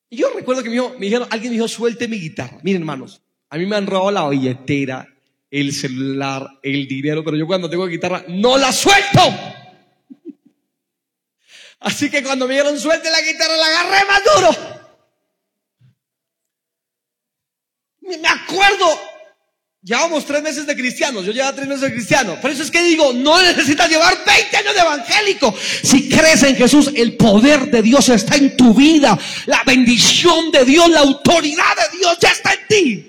Y 0.09 0.19
yo 0.19 0.33
recuerdo 0.33 0.63
que 0.63 0.71
me, 0.71 0.77
dijeron, 1.01 1.27
alguien 1.29 1.51
me 1.51 1.57
dijo, 1.57 1.67
suelte 1.67 2.07
mi 2.07 2.21
guitarra. 2.21 2.61
Miren, 2.63 2.83
hermanos, 2.83 3.23
a 3.49 3.59
mí 3.59 3.67
me 3.67 3.75
han 3.75 3.89
robado 3.89 4.13
la 4.13 4.29
billetera, 4.29 5.13
el 5.51 5.73
celular, 5.73 6.49
el 6.63 6.87
dinero, 6.87 7.25
pero 7.25 7.37
yo 7.37 7.49
cuando 7.49 7.69
tengo 7.69 7.89
guitarra 7.89 8.25
no 8.29 8.57
la 8.57 8.71
suelto. 8.71 9.19
Así 11.81 12.09
que 12.09 12.23
cuando 12.23 12.47
me 12.47 12.55
dijeron 12.55 12.79
suelte 12.79 13.11
la 13.11 13.21
guitarra, 13.21 13.57
la 13.57 13.67
agarré 13.67 14.07
más 14.07 14.23
duro. 14.23 14.51
Me 18.03 18.29
acuerdo, 18.29 18.87
llevamos 19.83 20.27
tres 20.27 20.43
meses 20.43 20.67
de 20.67 20.77
cristianos, 20.77 21.25
yo 21.25 21.33
llevaba 21.33 21.55
tres 21.55 21.69
meses 21.69 21.83
de 21.83 21.93
cristiano. 21.93 22.41
Por 22.41 22.51
eso 22.51 22.63
es 22.63 22.71
que 22.71 22.83
digo, 22.83 23.13
no 23.13 23.41
necesitas 23.43 23.89
llevar 23.89 24.17
20 24.25 24.57
años 24.57 24.75
de 24.75 24.81
evangélico. 24.81 25.55
Si 25.83 26.09
crees 26.09 26.43
en 26.43 26.57
Jesús, 26.57 26.91
el 26.95 27.17
poder 27.17 27.71
de 27.71 27.83
Dios 27.83 28.09
está 28.09 28.37
en 28.37 28.57
tu 28.57 28.75
vida. 28.75 29.19
La 29.47 29.63
bendición 29.65 30.51
de 30.51 30.65
Dios, 30.65 30.89
la 30.91 31.01
autoridad 31.01 31.77
de 31.77 31.99
Dios 31.99 32.19
ya 32.21 32.31
está 32.31 32.53
en 32.53 32.67
ti. 32.69 33.07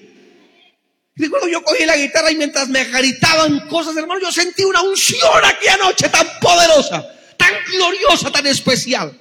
Recuerdo 1.16 1.48
yo 1.50 1.62
cogí 1.64 1.86
la 1.86 1.98
guitarra 1.98 2.32
y 2.32 2.36
mientras 2.36 2.68
me 2.70 2.86
gritaban 2.86 3.68
cosas, 3.68 3.96
hermano, 3.98 4.22
yo 4.22 4.32
sentí 4.32 4.64
una 4.64 4.82
unción 4.82 5.46
aquí 5.46 5.68
anoche 5.68 6.10
tan 6.10 6.28
poderosa, 6.40 7.06
tan 7.38 7.54
gloriosa, 7.70 8.32
tan 8.32 8.48
especial, 8.48 9.16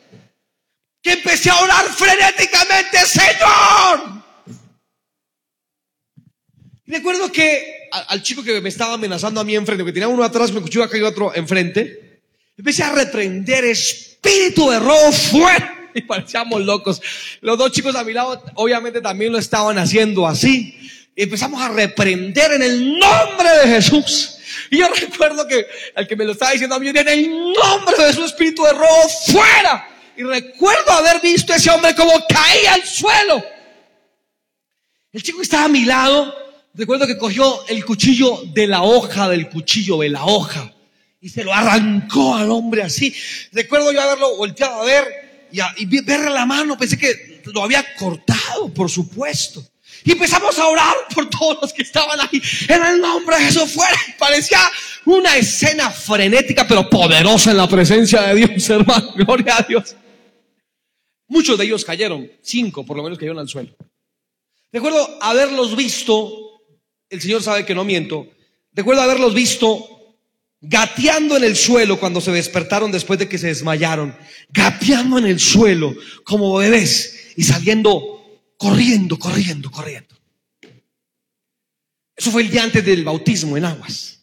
que 1.02 1.12
empecé 1.12 1.50
a 1.50 1.58
orar 1.58 1.84
frenéticamente, 1.86 2.98
Señor, 3.06 4.19
recuerdo 6.90 7.30
que 7.30 7.88
al, 7.90 8.22
chico 8.22 8.42
que 8.42 8.60
me 8.60 8.68
estaba 8.68 8.94
amenazando 8.94 9.40
a 9.40 9.44
mí 9.44 9.54
enfrente, 9.54 9.84
que 9.84 9.92
tenía 9.92 10.08
uno 10.08 10.24
atrás, 10.24 10.52
me 10.52 10.60
cuchillo 10.60 10.84
acá 10.84 10.96
y 10.96 11.02
otro 11.02 11.34
enfrente, 11.34 12.20
empecé 12.56 12.82
a 12.82 12.92
reprender 12.92 13.64
espíritu 13.64 14.70
de 14.70 14.78
robo 14.78 15.12
fuera. 15.12 15.76
Y 15.92 16.02
parecíamos 16.02 16.60
locos. 16.60 17.02
Los 17.40 17.58
dos 17.58 17.72
chicos 17.72 17.96
a 17.96 18.04
mi 18.04 18.12
lado, 18.12 18.40
obviamente, 18.54 19.00
también 19.00 19.32
lo 19.32 19.38
estaban 19.38 19.76
haciendo 19.76 20.24
así. 20.24 20.72
Y 21.16 21.24
empezamos 21.24 21.60
a 21.60 21.68
reprender 21.68 22.52
en 22.52 22.62
el 22.62 22.96
nombre 22.96 23.48
de 23.64 23.74
Jesús. 23.74 24.38
Y 24.70 24.78
yo 24.78 24.86
recuerdo 25.00 25.48
que 25.48 25.66
al 25.96 26.06
que 26.06 26.14
me 26.14 26.24
lo 26.24 26.30
estaba 26.30 26.52
diciendo 26.52 26.76
a 26.76 26.78
mí, 26.78 26.88
en 26.88 27.08
el 27.08 27.52
nombre 27.52 28.06
de 28.06 28.12
su 28.12 28.24
espíritu 28.24 28.62
de 28.62 28.72
robo, 28.72 29.08
fuera. 29.26 29.88
Y 30.16 30.22
recuerdo 30.22 30.92
haber 30.92 31.20
visto 31.20 31.52
a 31.52 31.56
ese 31.56 31.70
hombre 31.70 31.92
como 31.94 32.12
caía 32.28 32.74
al 32.74 32.84
suelo. 32.84 33.44
El 35.12 35.22
chico 35.22 35.42
estaba 35.42 35.64
a 35.64 35.68
mi 35.68 35.84
lado. 35.84 36.49
Recuerdo 36.74 37.06
que 37.06 37.18
cogió 37.18 37.66
el 37.68 37.84
cuchillo 37.84 38.42
de 38.52 38.66
la 38.66 38.82
hoja, 38.82 39.28
del 39.28 39.48
cuchillo 39.48 39.98
de 39.98 40.08
la 40.08 40.24
hoja. 40.24 40.72
Y 41.20 41.28
se 41.28 41.44
lo 41.44 41.52
arrancó 41.52 42.34
al 42.34 42.50
hombre 42.50 42.82
así. 42.82 43.14
Recuerdo 43.52 43.92
yo 43.92 44.00
haberlo 44.00 44.36
volteado 44.36 44.80
a 44.80 44.84
ver 44.84 45.48
y, 45.52 45.60
a, 45.60 45.74
y 45.76 45.86
verle 45.86 46.30
la 46.30 46.46
mano. 46.46 46.78
Pensé 46.78 46.96
que 46.96 47.42
lo 47.46 47.62
había 47.62 47.84
cortado, 47.96 48.72
por 48.72 48.88
supuesto. 48.88 49.62
Y 50.04 50.12
empezamos 50.12 50.58
a 50.58 50.66
orar 50.66 50.94
por 51.14 51.28
todos 51.28 51.58
los 51.60 51.72
que 51.72 51.82
estaban 51.82 52.18
ahí. 52.20 52.40
En 52.68 52.84
el 52.84 53.00
nombre 53.00 53.36
de 53.36 53.44
Jesús 53.44 53.72
fuera. 53.72 53.98
Parecía 54.18 54.60
una 55.04 55.36
escena 55.36 55.90
frenética, 55.90 56.66
pero 56.66 56.88
poderosa 56.88 57.50
en 57.50 57.58
la 57.58 57.68
presencia 57.68 58.22
de 58.22 58.34
Dios, 58.36 58.70
hermano. 58.70 59.12
Gloria 59.14 59.58
a 59.58 59.62
Dios. 59.62 59.96
Muchos 61.28 61.58
de 61.58 61.64
ellos 61.64 61.84
cayeron. 61.84 62.30
Cinco, 62.40 62.84
por 62.86 62.96
lo 62.96 63.02
menos, 63.02 63.18
cayeron 63.18 63.38
al 63.38 63.48
suelo. 63.48 63.74
Recuerdo 64.72 65.18
haberlos 65.20 65.76
visto. 65.76 66.49
El 67.10 67.20
Señor 67.20 67.42
sabe 67.42 67.66
que 67.66 67.74
no 67.74 67.84
miento. 67.84 68.26
Recuerdo 68.72 69.02
haberlos 69.02 69.34
visto 69.34 70.16
gateando 70.60 71.36
en 71.36 71.44
el 71.44 71.56
suelo 71.56 71.98
cuando 71.98 72.20
se 72.20 72.30
despertaron 72.30 72.92
después 72.92 73.18
de 73.18 73.28
que 73.28 73.36
se 73.36 73.48
desmayaron. 73.48 74.16
Gateando 74.48 75.18
en 75.18 75.26
el 75.26 75.40
suelo 75.40 75.94
como 76.24 76.56
bebés 76.56 77.32
y 77.36 77.42
saliendo 77.42 78.20
corriendo, 78.56 79.18
corriendo, 79.18 79.70
corriendo. 79.70 80.14
Eso 82.16 82.30
fue 82.30 82.42
el 82.42 82.50
día 82.50 82.62
antes 82.62 82.84
del 82.84 83.02
bautismo 83.04 83.56
en 83.56 83.64
aguas. 83.64 84.20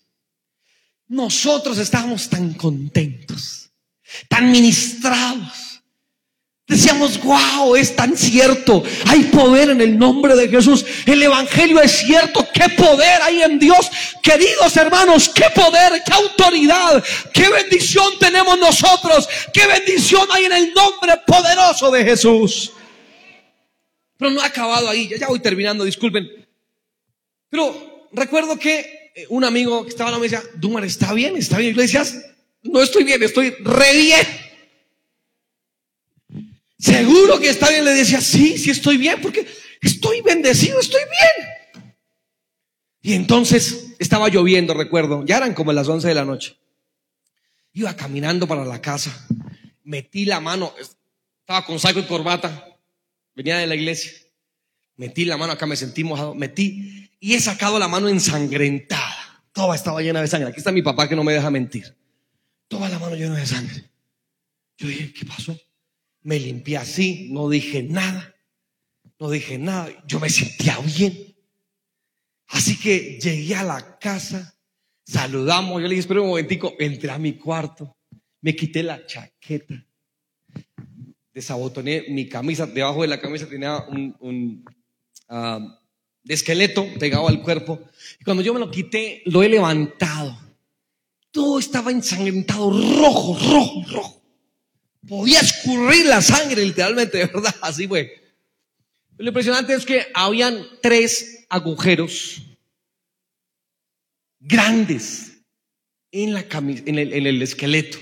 Nosotros 1.08 1.78
estábamos 1.78 2.30
tan 2.30 2.54
contentos, 2.54 3.72
tan 4.30 4.52
ministrados. 4.52 5.67
Decíamos, 6.68 7.24
wow, 7.24 7.78
es 7.78 7.96
tan 7.96 8.18
cierto. 8.18 8.84
Hay 9.06 9.24
poder 9.24 9.70
en 9.70 9.80
el 9.80 9.98
nombre 9.98 10.36
de 10.36 10.50
Jesús. 10.50 10.86
El 11.06 11.24
Evangelio 11.24 11.82
es 11.82 12.00
cierto. 12.00 12.46
¿Qué 12.54 12.68
poder 12.76 13.22
hay 13.22 13.42
en 13.42 13.58
Dios? 13.58 13.90
Queridos 14.22 14.76
hermanos, 14.76 15.30
qué 15.30 15.46
poder, 15.56 16.04
qué 16.06 16.12
autoridad, 16.12 17.02
qué 17.34 17.50
bendición 17.50 18.20
tenemos 18.20 18.60
nosotros. 18.60 19.30
Qué 19.54 19.66
bendición 19.66 20.28
hay 20.30 20.44
en 20.44 20.52
el 20.52 20.74
nombre 20.74 21.14
poderoso 21.26 21.90
de 21.90 22.04
Jesús. 22.04 22.74
Pero 24.18 24.32
no 24.32 24.42
ha 24.42 24.48
acabado 24.48 24.90
ahí, 24.90 25.10
ya, 25.18 25.28
voy 25.28 25.40
terminando, 25.40 25.86
disculpen. 25.86 26.28
Pero 27.50 28.08
recuerdo 28.12 28.60
que 28.60 29.12
eh, 29.16 29.26
un 29.30 29.46
amigo 29.46 29.84
que 29.84 29.90
estaba 29.90 30.10
en 30.10 30.16
la 30.16 30.20
mesa, 30.20 30.44
Dumar, 30.56 30.84
¿está 30.84 31.14
bien? 31.14 31.38
¿Está 31.38 31.60
bien? 31.60 31.72
Iglesias, 31.72 32.26
no 32.62 32.82
estoy 32.82 33.06
bien, 33.06 33.24
estoy 33.24 33.52
re 33.62 33.94
bien. 33.94 34.47
Seguro 36.78 37.40
que 37.40 37.50
está 37.50 37.70
bien. 37.70 37.86
Le 37.86 37.92
decía, 37.92 38.22
sí, 38.22 38.58
sí 38.58 38.70
estoy 38.70 38.98
bien, 38.98 39.20
porque 39.22 39.48
estoy 39.82 40.22
bendecido, 40.22 40.80
estoy 40.80 41.02
bien. 41.02 41.58
Y 43.02 43.14
entonces 43.14 43.96
estaba 44.00 44.30
lloviendo, 44.30 44.74
recuerdo, 44.74 45.24
ya 45.26 45.38
eran 45.38 45.54
como 45.54 45.74
las 45.74 45.88
11 45.88 46.08
de 46.08 46.14
la 46.14 46.26
noche. 46.26 46.58
Iba 47.74 47.96
caminando 47.96 48.48
para 48.48 48.66
la 48.66 48.82
casa, 48.82 49.28
metí 49.84 50.26
la 50.26 50.40
mano, 50.40 50.74
estaba 51.40 51.66
con 51.66 51.80
saco 51.80 52.00
y 52.00 52.04
corbata, 52.04 52.78
venía 53.36 53.58
de 53.58 53.68
la 53.68 53.76
iglesia, 53.76 54.12
metí 54.98 55.26
la 55.26 55.38
mano 55.38 55.54
acá, 55.54 55.66
me 55.66 55.76
sentí 55.76 56.04
mojado, 56.04 56.34
metí 56.36 57.10
y 57.20 57.34
he 57.34 57.40
sacado 57.40 57.80
la 57.80 57.88
mano 57.88 58.10
ensangrentada. 58.10 59.44
Toda 59.54 59.76
estaba 59.76 60.02
llena 60.02 60.22
de 60.22 60.28
sangre. 60.28 60.50
Aquí 60.50 60.60
está 60.60 60.72
mi 60.72 60.82
papá 60.82 61.08
que 61.08 61.16
no 61.16 61.24
me 61.24 61.34
deja 61.34 61.50
mentir. 61.50 61.96
Toda 62.68 62.90
la 62.90 63.00
mano 63.00 63.16
llena 63.16 63.36
de 63.36 63.46
sangre. 63.46 63.86
Yo 64.78 64.88
dije, 64.88 65.14
¿qué 65.14 65.26
pasó? 65.26 65.58
Me 66.28 66.38
limpié 66.38 66.76
así, 66.76 67.30
no 67.32 67.48
dije 67.48 67.84
nada. 67.84 68.36
No 69.18 69.30
dije 69.30 69.58
nada. 69.58 69.88
Yo 70.06 70.20
me 70.20 70.30
sentía 70.30 70.78
bien. 70.80 71.34
Así 72.48 72.78
que 72.78 73.18
llegué 73.18 73.56
a 73.56 73.64
la 73.64 73.98
casa, 73.98 74.54
saludamos. 75.06 75.82
Yo 75.82 75.88
le 75.88 75.92
dije, 75.92 76.02
espera 76.02 76.20
un 76.20 76.28
momentico, 76.28 76.74
entré 76.80 77.12
a 77.12 77.18
mi 77.18 77.38
cuarto, 77.38 77.96
me 78.42 78.54
quité 78.54 78.84
la 78.84 79.06
chaqueta, 79.06 79.86
desabotoné 81.34 82.08
mi 82.10 82.28
camisa, 82.28 82.66
debajo 82.66 83.04
de 83.04 83.08
la 83.08 83.22
camisa 83.22 83.48
tenía 83.48 83.86
un, 83.88 84.66
ah, 85.30 85.80
esqueleto 86.26 86.86
pegado 87.00 87.30
al 87.30 87.42
cuerpo. 87.42 87.80
Y 88.20 88.26
cuando 88.26 88.44
yo 88.44 88.54
me 88.54 88.60
lo 88.60 88.70
quité, 88.70 89.22
lo 89.28 89.44
he 89.44 89.48
levantado. 89.48 90.38
Todo 91.32 91.58
estaba 91.58 91.90
ensangrentado, 91.90 92.70
rojo, 92.70 93.38
rojo, 93.40 93.84
rojo. 93.94 94.17
Podía 95.08 95.40
escurrir 95.40 96.06
la 96.06 96.22
sangre, 96.22 96.66
literalmente, 96.66 97.18
de 97.18 97.26
verdad, 97.34 97.56
así 97.62 97.88
fue. 97.88 98.24
Lo 99.18 99.28
impresionante 99.28 99.74
es 99.74 99.86
que 99.86 100.08
habían 100.14 100.66
tres 100.82 101.46
agujeros 101.50 102.42
grandes 104.40 105.42
en, 106.12 106.34
la 106.34 106.46
en 106.52 107.28
el 107.28 107.42
esqueleto. 107.42 107.98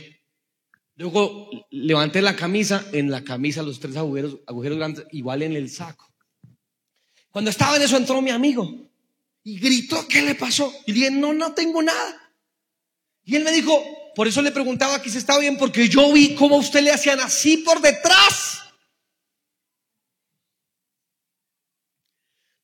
Luego 0.97 1.49
levanté 1.71 2.21
la 2.21 2.35
camisa, 2.35 2.85
en 2.93 3.11
la 3.11 3.23
camisa 3.23 3.61
los 3.63 3.79
tres 3.79 3.97
agujeros, 3.97 4.39
agujeros 4.47 4.77
grandes, 4.77 5.05
igual 5.11 5.41
en 5.41 5.55
el 5.55 5.69
saco. 5.69 6.09
Cuando 7.29 7.51
estaba 7.51 7.75
en 7.75 7.83
eso 7.83 7.97
entró 7.97 8.21
mi 8.21 8.31
amigo 8.31 8.89
y 9.43 9.59
gritó, 9.59 10.07
¿qué 10.07 10.21
le 10.21 10.35
pasó? 10.35 10.73
Y 10.85 10.93
dije, 10.93 11.11
no, 11.11 11.33
no 11.33 11.53
tengo 11.53 11.81
nada. 11.83 12.33
Y 13.25 13.35
él 13.35 13.43
me 13.43 13.51
dijo, 13.51 13.83
por 14.15 14.27
eso 14.27 14.41
le 14.41 14.51
preguntaba 14.51 15.01
que 15.01 15.09
si 15.09 15.17
estaba 15.17 15.39
bien, 15.39 15.57
porque 15.57 15.89
yo 15.89 16.11
vi 16.13 16.35
cómo 16.35 16.57
usted 16.57 16.81
le 16.81 16.91
hacían 16.91 17.19
así 17.19 17.57
por 17.57 17.81
detrás. 17.81 18.61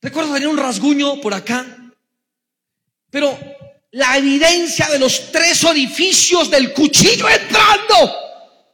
Recuerdo 0.00 0.34
tenía 0.34 0.48
un 0.48 0.56
rasguño 0.56 1.20
por 1.20 1.32
acá, 1.32 1.64
pero 3.10 3.38
la 3.92 4.16
evidencia 4.16 4.88
de 4.88 4.98
los 4.98 5.30
tres 5.30 5.62
orificios 5.64 6.50
del 6.50 6.72
cuchillo 6.72 7.28
entrando. 7.28 8.12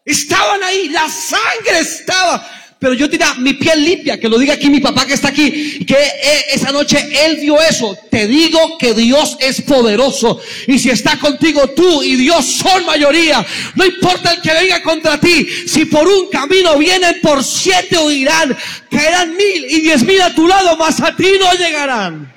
Estaban 0.05 0.62
ahí, 0.62 0.89
la 0.89 1.09
sangre 1.09 1.81
estaba. 1.81 2.58
Pero 2.81 2.95
yo 2.95 3.11
tenía 3.11 3.35
mi 3.35 3.55
piel 3.55 3.85
limpia, 3.85 4.20
que 4.20 4.29
lo 4.29 4.39
diga 4.39 4.55
aquí 4.55 4.70
mi 4.70 4.79
papá 4.79 5.05
que 5.05 5.14
está 5.14 5.29
aquí, 5.29 5.85
que 5.85 5.95
eh, 5.95 6.45
esa 6.53 6.70
noche 6.70 7.09
él 7.26 7.39
vio 7.41 7.61
eso. 7.61 7.99
Te 8.09 8.29
digo 8.29 8.79
que 8.79 8.95
Dios 8.95 9.37
es 9.41 9.62
poderoso. 9.62 10.41
Y 10.68 10.79
si 10.79 10.91
está 10.91 11.18
contigo 11.18 11.70
tú 11.70 12.05
y 12.05 12.14
Dios 12.14 12.45
son 12.45 12.87
mayoría, 12.87 13.45
no 13.74 13.85
importa 13.85 14.33
el 14.33 14.41
que 14.41 14.53
venga 14.53 14.81
contra 14.83 15.18
ti, 15.18 15.45
si 15.66 15.87
por 15.87 16.07
un 16.07 16.29
camino 16.29 16.79
vienen 16.79 17.20
por 17.20 17.43
siete 17.43 17.99
huirán, 17.99 18.57
caerán 18.89 19.37
mil 19.37 19.64
y 19.68 19.81
diez 19.81 20.05
mil 20.05 20.20
a 20.22 20.33
tu 20.33 20.47
lado, 20.47 20.76
mas 20.76 21.01
a 21.01 21.16
ti 21.16 21.33
no 21.41 21.53
llegarán. 21.55 22.33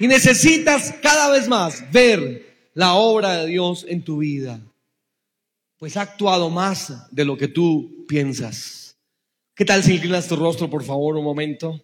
Y 0.00 0.08
necesitas 0.08 0.94
cada 1.00 1.30
vez 1.30 1.46
más 1.46 1.92
ver 1.92 2.42
la 2.74 2.94
obra 2.94 3.36
de 3.36 3.46
Dios 3.46 3.86
en 3.88 4.02
tu 4.02 4.18
vida. 4.18 4.58
Pues 5.82 5.96
ha 5.96 6.02
actuado 6.02 6.48
más 6.48 7.08
de 7.10 7.24
lo 7.24 7.36
que 7.36 7.48
tú 7.48 8.04
piensas. 8.06 8.96
¿Qué 9.52 9.64
tal 9.64 9.82
si 9.82 9.94
inclinas 9.94 10.28
tu 10.28 10.36
rostro, 10.36 10.70
por 10.70 10.84
favor, 10.84 11.16
un 11.16 11.24
momento? 11.24 11.82